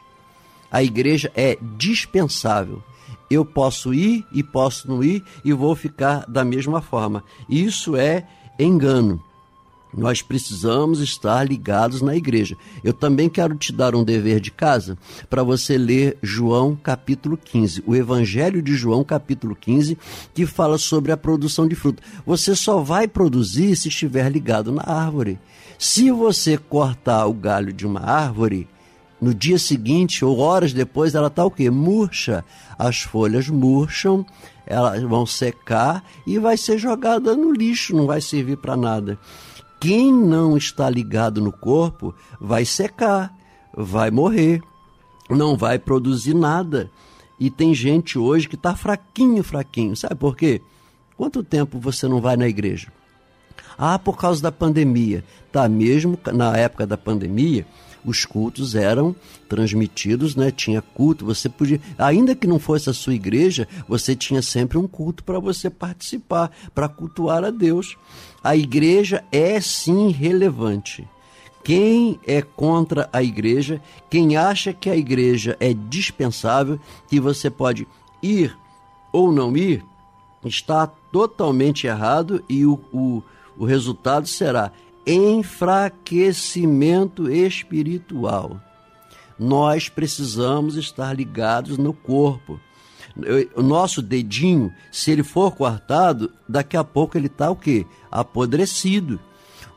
[0.71, 2.81] A igreja é dispensável,
[3.29, 7.23] eu posso ir e posso não ir e vou ficar da mesma forma.
[7.49, 8.27] Isso é
[8.59, 9.21] engano.
[9.95, 12.57] Nós precisamos estar ligados na igreja.
[12.83, 14.97] Eu também quero te dar um dever de casa
[15.29, 19.97] para você ler João capítulo 15, o Evangelho de João capítulo 15,
[20.33, 22.01] que fala sobre a produção de fruto.
[22.25, 25.39] Você só vai produzir se estiver ligado na árvore.
[25.77, 28.67] Se você cortar o galho de uma árvore,
[29.23, 31.69] no dia seguinte ou horas depois ela está o quê?
[31.69, 32.43] Murcha.
[32.77, 34.25] As folhas murcham,
[34.65, 39.17] elas vão secar e vai ser jogada no lixo, não vai servir para nada.
[39.83, 43.35] Quem não está ligado no corpo vai secar,
[43.75, 44.61] vai morrer,
[45.29, 46.89] não vai produzir nada.
[47.37, 49.93] E tem gente hoje que está fraquinho, fraquinho.
[49.93, 50.61] Sabe por quê?
[51.17, 52.93] Quanto tempo você não vai na igreja?
[53.77, 55.21] Ah, por causa da pandemia.
[55.51, 57.67] Tá mesmo na época da pandemia,
[58.05, 59.15] os cultos eram
[59.47, 60.51] transmitidos, né?
[60.51, 64.87] Tinha culto, você podia, ainda que não fosse a sua igreja, você tinha sempre um
[64.87, 67.97] culto para você participar, para cultuar a Deus.
[68.43, 71.07] A igreja é sim relevante.
[71.63, 76.77] Quem é contra a igreja, quem acha que a igreja é dispensável,
[77.07, 77.87] que você pode
[78.21, 78.57] ir
[79.13, 79.83] ou não ir,
[80.43, 83.23] está totalmente errado e o, o,
[83.57, 84.71] o resultado será
[85.05, 88.59] enfraquecimento espiritual.
[89.37, 92.59] Nós precisamos estar ligados no corpo.
[93.55, 97.85] O nosso dedinho, se ele for cortado, daqui a pouco ele está o quê?
[98.11, 99.19] Apodrecido.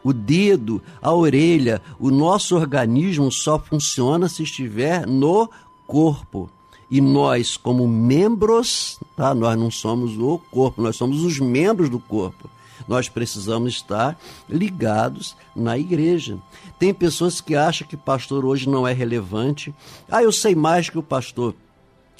[0.03, 5.51] O dedo, a orelha, o nosso organismo só funciona se estiver no
[5.87, 6.51] corpo.
[6.89, 9.35] E nós, como membros, tá?
[9.35, 12.49] nós não somos o corpo, nós somos os membros do corpo.
[12.87, 14.19] Nós precisamos estar
[14.49, 16.39] ligados na igreja.
[16.79, 19.75] Tem pessoas que acham que pastor hoje não é relevante.
[20.11, 21.55] Ah, eu sei mais que o pastor.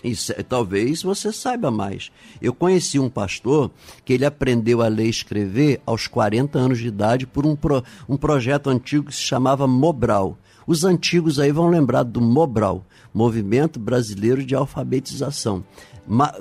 [0.05, 2.13] E talvez você saiba mais.
[2.41, 3.71] Eu conheci um pastor
[4.05, 7.83] que ele aprendeu a ler e escrever aos 40 anos de idade por um, pro,
[8.09, 10.39] um projeto antigo que se chamava Mobral.
[10.67, 12.85] Os antigos aí vão lembrar do Mobral,
[13.15, 15.65] Movimento Brasileiro de Alfabetização.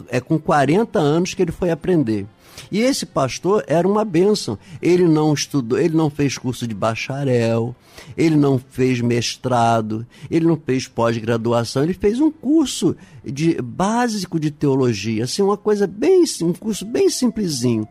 [0.09, 2.27] É com 40 anos que ele foi aprender.
[2.71, 4.57] E esse pastor era uma bênção.
[4.81, 7.75] Ele não estudou, ele não fez curso de bacharel,
[8.17, 14.51] ele não fez mestrado, ele não fez pós-graduação, ele fez um curso de básico de
[14.51, 17.87] teologia, assim, uma coisa bem, um curso bem simplesinho.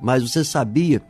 [0.00, 1.02] Mas você sabia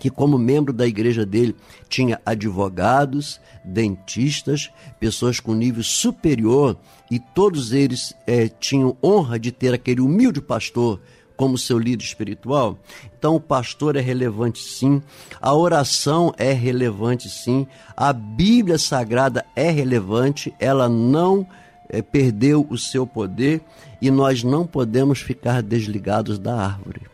[0.00, 1.54] que como membro da igreja dele
[1.88, 6.76] tinha advogados, dentistas, pessoas com nível superior
[7.10, 11.00] e todos eles é, tinham honra de ter aquele humilde pastor
[11.40, 12.78] como seu líder espiritual?
[13.18, 15.02] Então, o pastor é relevante sim,
[15.40, 17.66] a oração é relevante sim,
[17.96, 21.46] a Bíblia Sagrada é relevante, ela não
[21.88, 23.62] é, perdeu o seu poder
[24.02, 27.06] e nós não podemos ficar desligados da árvore.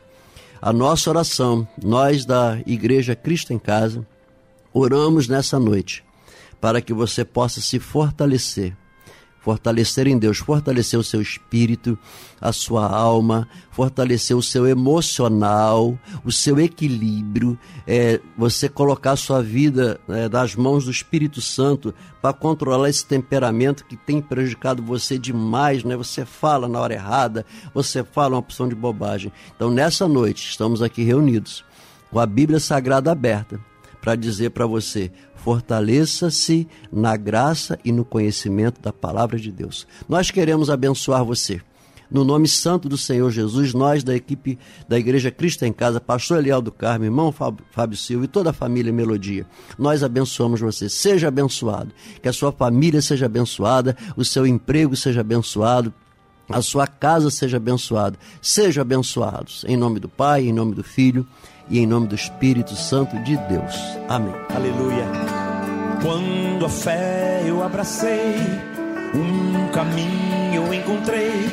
[0.61, 4.05] A nossa oração, nós da Igreja Cristo em Casa,
[4.75, 6.03] oramos nessa noite
[6.61, 8.77] para que você possa se fortalecer
[9.47, 11.97] fortalecer em Deus, fortalecer o seu espírito,
[12.41, 19.41] a sua alma, fortalecer o seu emocional, o seu equilíbrio, é, você colocar a sua
[19.41, 25.17] vida é, nas mãos do Espírito Santo para controlar esse temperamento que tem prejudicado você
[25.17, 25.97] demais, né?
[25.97, 29.33] Você fala na hora errada, você fala uma opção de bobagem.
[29.55, 31.65] Então, nessa noite, estamos aqui reunidos
[32.11, 33.61] com a Bíblia Sagrada aberta
[34.07, 39.85] para dizer para você: fortaleça-se na graça e no conhecimento da palavra de Deus.
[40.09, 41.61] Nós queremos abençoar você.
[42.09, 46.39] No nome santo do Senhor Jesus, nós da equipe da Igreja Cristo em Casa, pastor
[46.39, 49.45] Eliel do Carmo, irmão Fábio Silva e toda a família Melodia,
[49.77, 50.89] nós abençoamos você.
[50.89, 51.91] Seja abençoado,
[52.23, 55.93] que a sua família seja abençoada, o seu emprego seja abençoado,
[56.49, 58.17] a sua casa seja abençoada.
[58.41, 59.65] Sejam abençoados.
[59.67, 61.27] Em nome do Pai, em nome do Filho
[61.69, 63.75] e em nome do Espírito Santo de Deus.
[64.09, 64.35] Amém.
[64.55, 65.07] Aleluia.
[66.03, 68.37] Quando a fé eu abracei,
[69.15, 71.49] um caminho eu encontrei,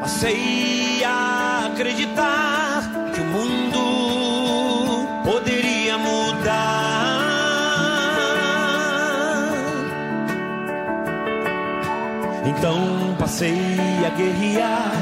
[0.00, 2.82] passei a acreditar
[3.14, 7.14] que o mundo poderia mudar.
[12.46, 14.92] Então passei a guerrear,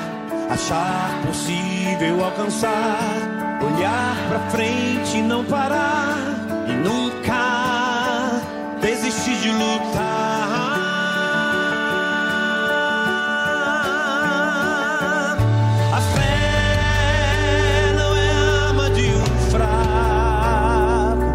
[0.50, 3.31] achar possível alcançar
[3.64, 6.16] olhar pra frente e não parar
[6.68, 8.40] e nunca
[8.80, 10.32] desistir de lutar.
[15.92, 21.26] A fé não é a arma de um fraco,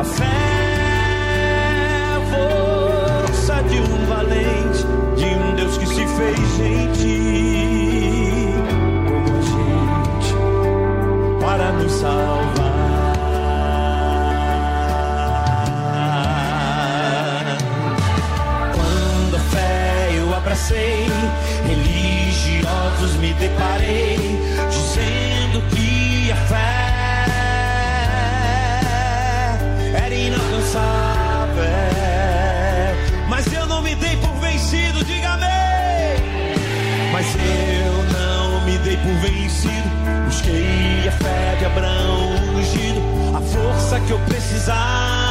[0.00, 0.24] a fé
[1.78, 2.20] é a
[3.30, 4.86] força de um valente,
[5.16, 6.73] de um Deus que se fez gente.
[21.66, 24.16] Religiosos me deparei,
[24.70, 26.84] dizendo que a fé
[29.94, 31.64] era inalcançável.
[33.28, 36.22] Mas eu não me dei por vencido, diga amém.
[37.12, 39.90] Mas eu não me dei por vencido.
[40.26, 43.02] Busquei a fé de Abraão ungido,
[43.36, 45.23] a força que eu precisava.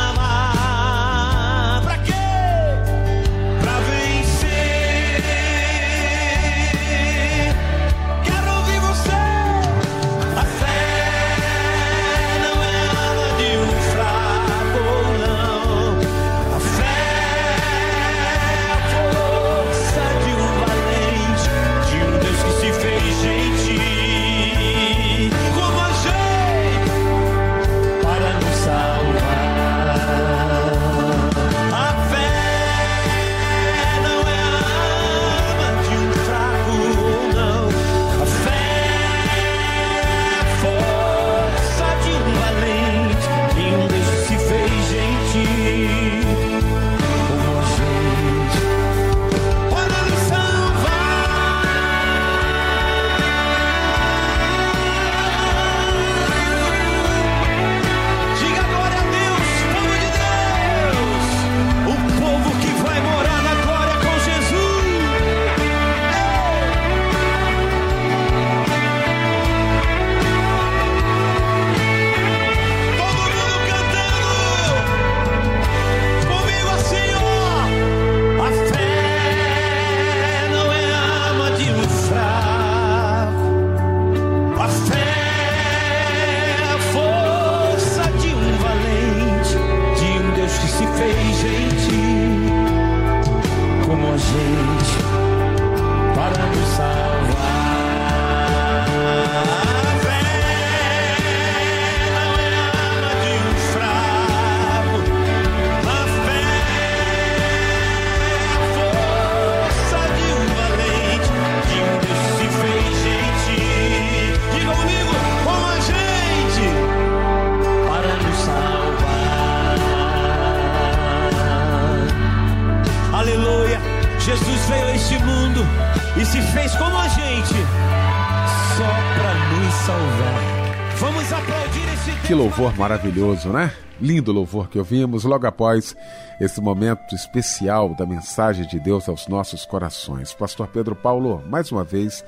[132.25, 133.73] Que louvor maravilhoso, né?
[133.99, 135.95] Lindo louvor que ouvimos logo após
[136.39, 140.33] esse momento especial da mensagem de Deus aos nossos corações.
[140.33, 142.23] Pastor Pedro Paulo, mais uma vez,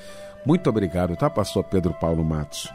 [0.46, 2.72] muito obrigado, tá, Pastor Pedro Paulo Matos?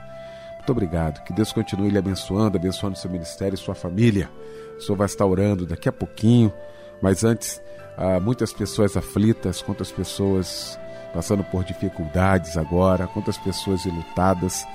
[0.56, 1.22] Muito obrigado.
[1.22, 4.30] Que Deus continue lhe abençoando, abençoando seu ministério e sua família.
[4.76, 6.52] O senhor vai estar orando daqui a pouquinho,
[7.00, 7.60] mas antes,
[7.96, 10.78] há muitas pessoas aflitas, quantas pessoas
[11.12, 14.66] passando por dificuldades agora, quantas pessoas ilutadas.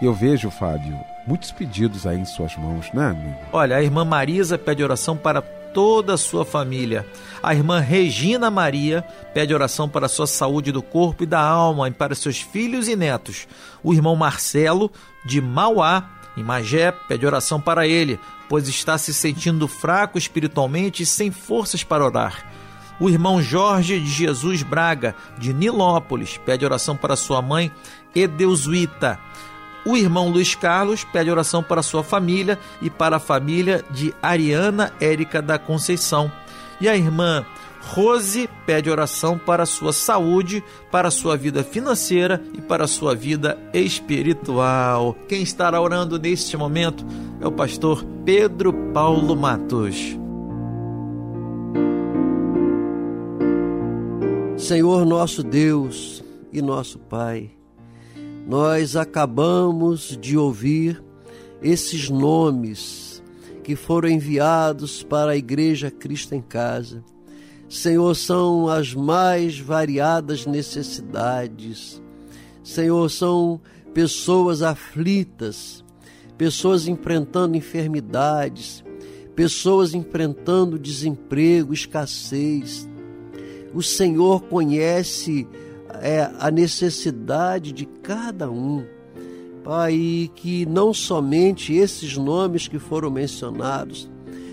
[0.00, 3.36] E eu vejo, Fábio, muitos pedidos aí em suas mãos, né, amigo?
[3.52, 7.06] Olha, a irmã Marisa pede oração para toda a sua família.
[7.42, 9.02] A irmã Regina Maria
[9.34, 12.88] pede oração para a sua saúde do corpo e da alma e para seus filhos
[12.88, 13.46] e netos.
[13.82, 14.90] O irmão Marcelo,
[15.26, 18.18] de Mauá, em Magé, pede oração para ele,
[18.48, 22.46] pois está se sentindo fraco espiritualmente e sem forças para orar.
[23.00, 27.70] O irmão Jorge de Jesus Braga, de Nilópolis, pede oração para sua mãe
[28.14, 29.18] Edeusuíta.
[29.86, 34.92] O irmão Luiz Carlos pede oração para sua família e para a família de Ariana
[35.00, 36.30] Érica da Conceição.
[36.80, 37.44] E a irmã
[37.92, 45.14] Rose pede oração para sua saúde, para sua vida financeira e para sua vida espiritual.
[45.28, 47.04] Quem estará orando neste momento
[47.40, 50.16] é o pastor Pedro Paulo Matos.
[54.56, 57.50] Senhor nosso Deus e nosso Pai,
[58.46, 61.02] nós acabamos de ouvir
[61.62, 63.22] esses nomes
[63.62, 67.02] que foram enviados para a Igreja Cristo em Casa.
[67.68, 72.02] Senhor, são as mais variadas necessidades.
[72.62, 73.60] Senhor, são
[73.94, 75.82] pessoas aflitas,
[76.36, 78.84] pessoas enfrentando enfermidades,
[79.34, 82.88] pessoas enfrentando desemprego, escassez.
[83.72, 85.48] O Senhor conhece
[86.02, 88.84] é, a necessidade de cada um.
[89.62, 94.10] Pai, que não somente esses nomes que foram mencionados,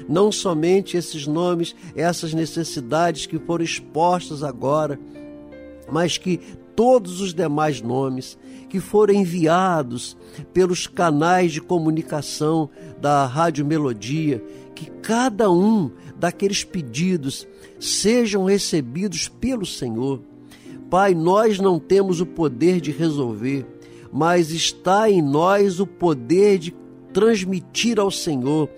[0.08, 4.98] não somente esses nomes, essas necessidades que foram expostas agora,
[5.92, 6.40] mas que
[6.76, 8.38] todos os demais nomes
[8.70, 10.16] que foram enviados
[10.54, 12.70] pelos canais de comunicação
[13.02, 14.42] da Rádio Melodia,
[14.74, 17.46] que cada um daqueles pedidos
[17.80, 20.22] sejam recebidos pelo Senhor
[20.92, 23.66] Pai, nós não temos o poder de resolver,
[24.12, 26.76] mas está em nós o poder de
[27.14, 28.70] transmitir ao Senhor,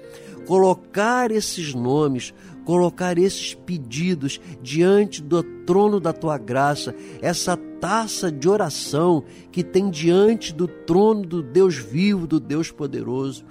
[0.45, 2.31] colocar esses nomes,
[2.65, 9.89] colocar esses pedidos diante do trono da tua graça, essa taça de oração que tem
[9.89, 13.43] diante do trono do Deus vivo, do Deus poderoso.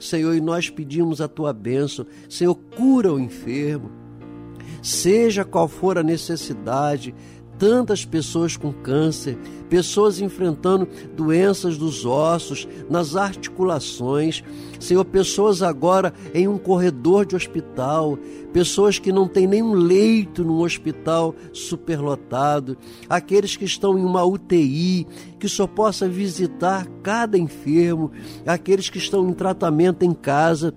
[0.00, 2.04] Senhor, e nós pedimos a tua bênção.
[2.28, 3.92] Senhor, cura o enfermo.
[4.82, 7.14] Seja qual for a necessidade,
[7.58, 9.36] tantas pessoas com câncer,
[9.68, 14.42] pessoas enfrentando doenças dos ossos, nas articulações,
[14.78, 18.16] Senhor, pessoas agora em um corredor de hospital,
[18.52, 22.78] pessoas que não têm nenhum leito no hospital superlotado,
[23.08, 25.06] aqueles que estão em uma UTI,
[25.38, 28.12] que só possa visitar cada enfermo,
[28.46, 30.72] aqueles que estão em tratamento em casa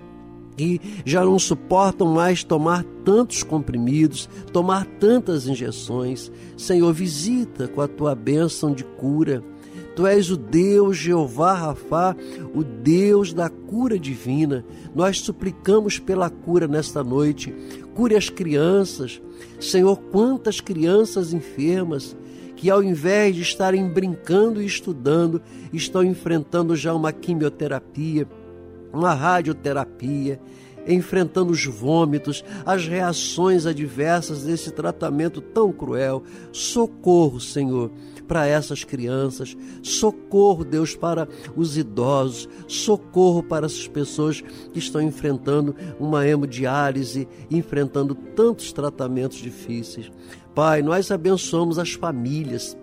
[0.55, 6.31] que já não suportam mais tomar tantos comprimidos, tomar tantas injeções.
[6.57, 9.43] Senhor, visita com a tua bênção de cura.
[9.95, 12.15] Tu és o Deus Jeová Rafá,
[12.53, 14.63] o Deus da cura divina.
[14.95, 17.53] Nós suplicamos pela cura nesta noite.
[17.93, 19.21] Cure as crianças.
[19.59, 22.15] Senhor, quantas crianças enfermas
[22.61, 25.41] que ao invés de estarem brincando e estudando,
[25.73, 28.27] estão enfrentando já uma quimioterapia
[28.93, 30.39] uma radioterapia,
[30.87, 36.23] enfrentando os vômitos, as reações adversas desse tratamento tão cruel.
[36.51, 37.91] Socorro, Senhor,
[38.27, 45.75] para essas crianças, socorro, Deus, para os idosos, socorro para essas pessoas que estão enfrentando
[45.99, 50.11] uma hemodiálise, enfrentando tantos tratamentos difíceis.
[50.55, 52.77] Pai, nós abençoamos as famílias,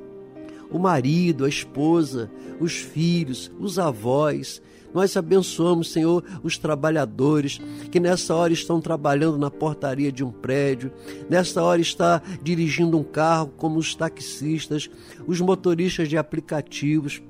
[0.71, 2.31] o marido, a esposa,
[2.61, 4.61] os filhos, os avós,
[4.95, 7.61] nós abençoamos, Senhor, os trabalhadores
[7.91, 10.91] que nessa hora estão trabalhando na portaria de um prédio,
[11.28, 14.91] nessa hora está dirigindo um carro, como os taxistas,
[15.26, 17.22] os motoristas de aplicativos,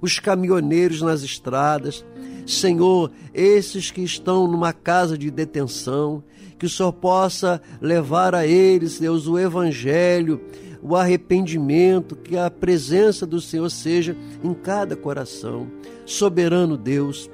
[0.00, 2.04] os caminhoneiros nas estradas.
[2.46, 6.22] Senhor, esses que estão numa casa de detenção,
[6.58, 10.40] que o Senhor possa levar a eles, Deus, o Evangelho,
[10.82, 15.68] o arrependimento, que a presença do Senhor seja em cada coração.
[16.04, 17.30] Soberano Deus,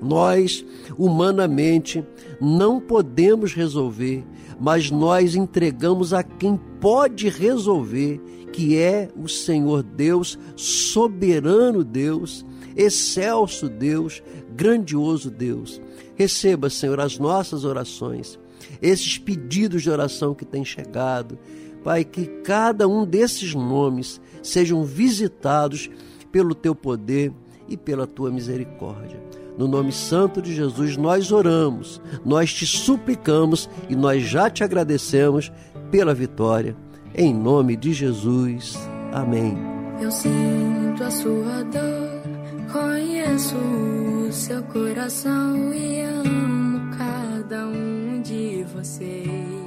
[0.00, 0.64] nós,
[0.98, 2.04] humanamente,
[2.40, 4.24] não podemos resolver,
[4.60, 8.20] mas nós entregamos a quem pode resolver,
[8.52, 12.44] que é o Senhor Deus, soberano Deus,
[12.76, 14.22] excelso Deus,
[14.54, 15.80] grandioso Deus.
[16.16, 18.38] Receba, Senhor, as nossas orações,
[18.80, 21.38] esses pedidos de oração que têm chegado,
[21.82, 25.90] Pai, que cada um desses nomes sejam visitados
[26.30, 27.32] pelo teu poder
[27.68, 29.20] e pela tua misericórdia.
[29.56, 35.52] No nome santo de Jesus nós oramos, nós te suplicamos e nós já te agradecemos
[35.90, 36.76] pela vitória.
[37.14, 38.78] Em nome de Jesus.
[39.12, 39.56] Amém.
[40.00, 49.61] Eu sinto a sua dor, conheço o seu coração e amo cada um de vocês.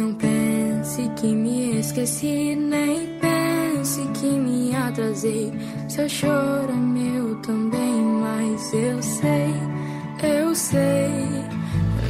[0.00, 5.52] Não pense que me esqueci, nem pense que me atrasei.
[5.90, 9.54] Seu choro é meu também, mas eu sei,
[10.22, 11.10] eu sei.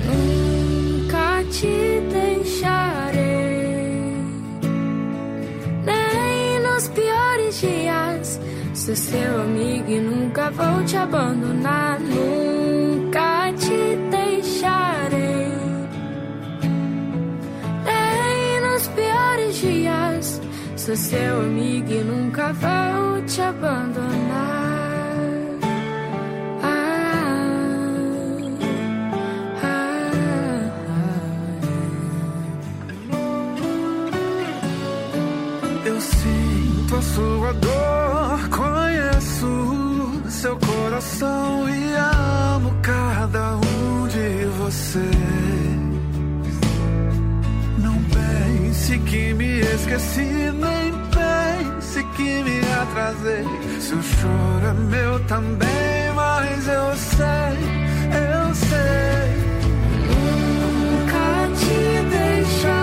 [0.06, 3.24] Nunca te deixarei,
[5.84, 8.40] nem nos piores dias.
[8.72, 11.98] Sou seu amigo e nunca vou te abandonar.
[11.98, 12.49] Nunca
[20.90, 24.10] Sou seu amigo e nunca vou te abandonar.
[26.64, 26.72] Ah,
[29.62, 30.72] ah,
[32.82, 33.26] ah.
[35.84, 41.94] Eu sinto a sua dor, conheço seu coração e
[42.56, 45.39] amo cada um de vocês.
[48.90, 53.44] Pense que me esqueci, nem pense que me atrasei.
[53.80, 57.56] Seu choro é meu também, mas eu sei,
[58.10, 59.30] eu sei.
[60.10, 61.80] Nunca te
[62.10, 62.80] deixarei,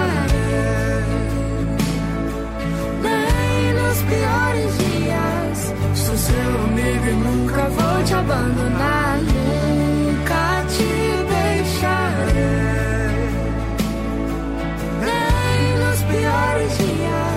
[3.03, 5.74] nem nos piores dias.
[5.93, 9.36] Sou seu amigo e nunca vou te abandonar.
[16.58, 17.36] Piores dias.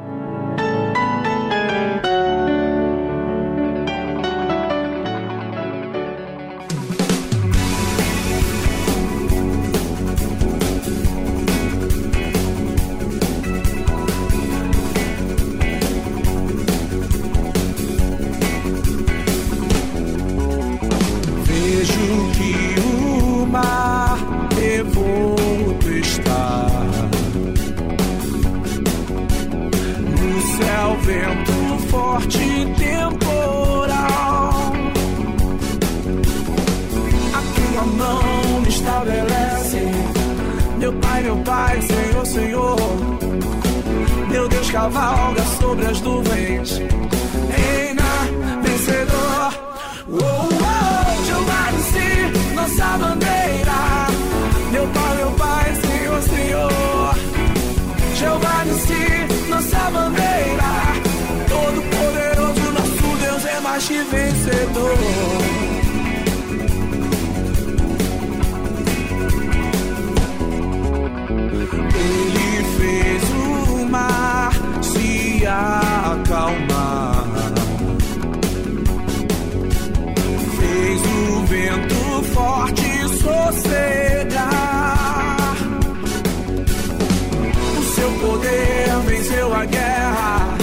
[89.41, 90.57] venceu a guerra,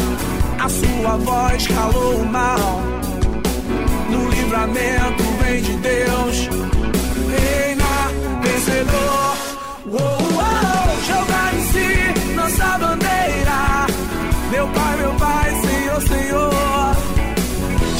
[0.61, 2.83] a sua voz calou o mal.
[4.11, 6.49] No livramento vem de Deus,
[7.29, 7.85] reina
[8.43, 9.37] vencedor.
[9.91, 13.87] Oh, oh, jogar em si nossa bandeira,
[14.51, 16.97] meu Pai, meu Pai, Senhor, Senhor.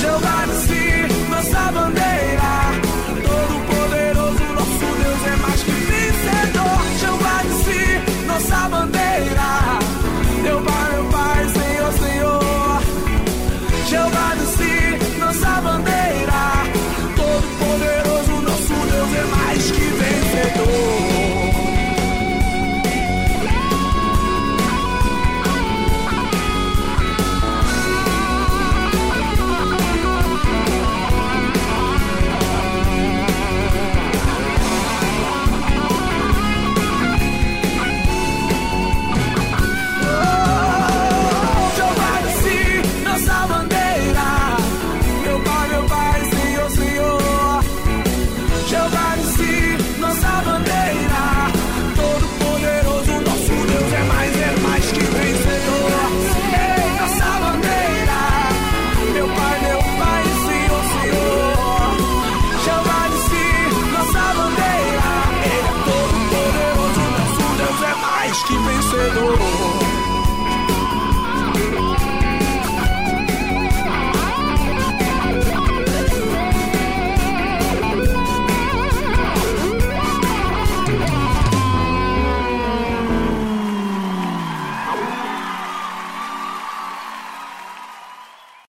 [0.01, 2.38] Jogar em si nossa bandeira.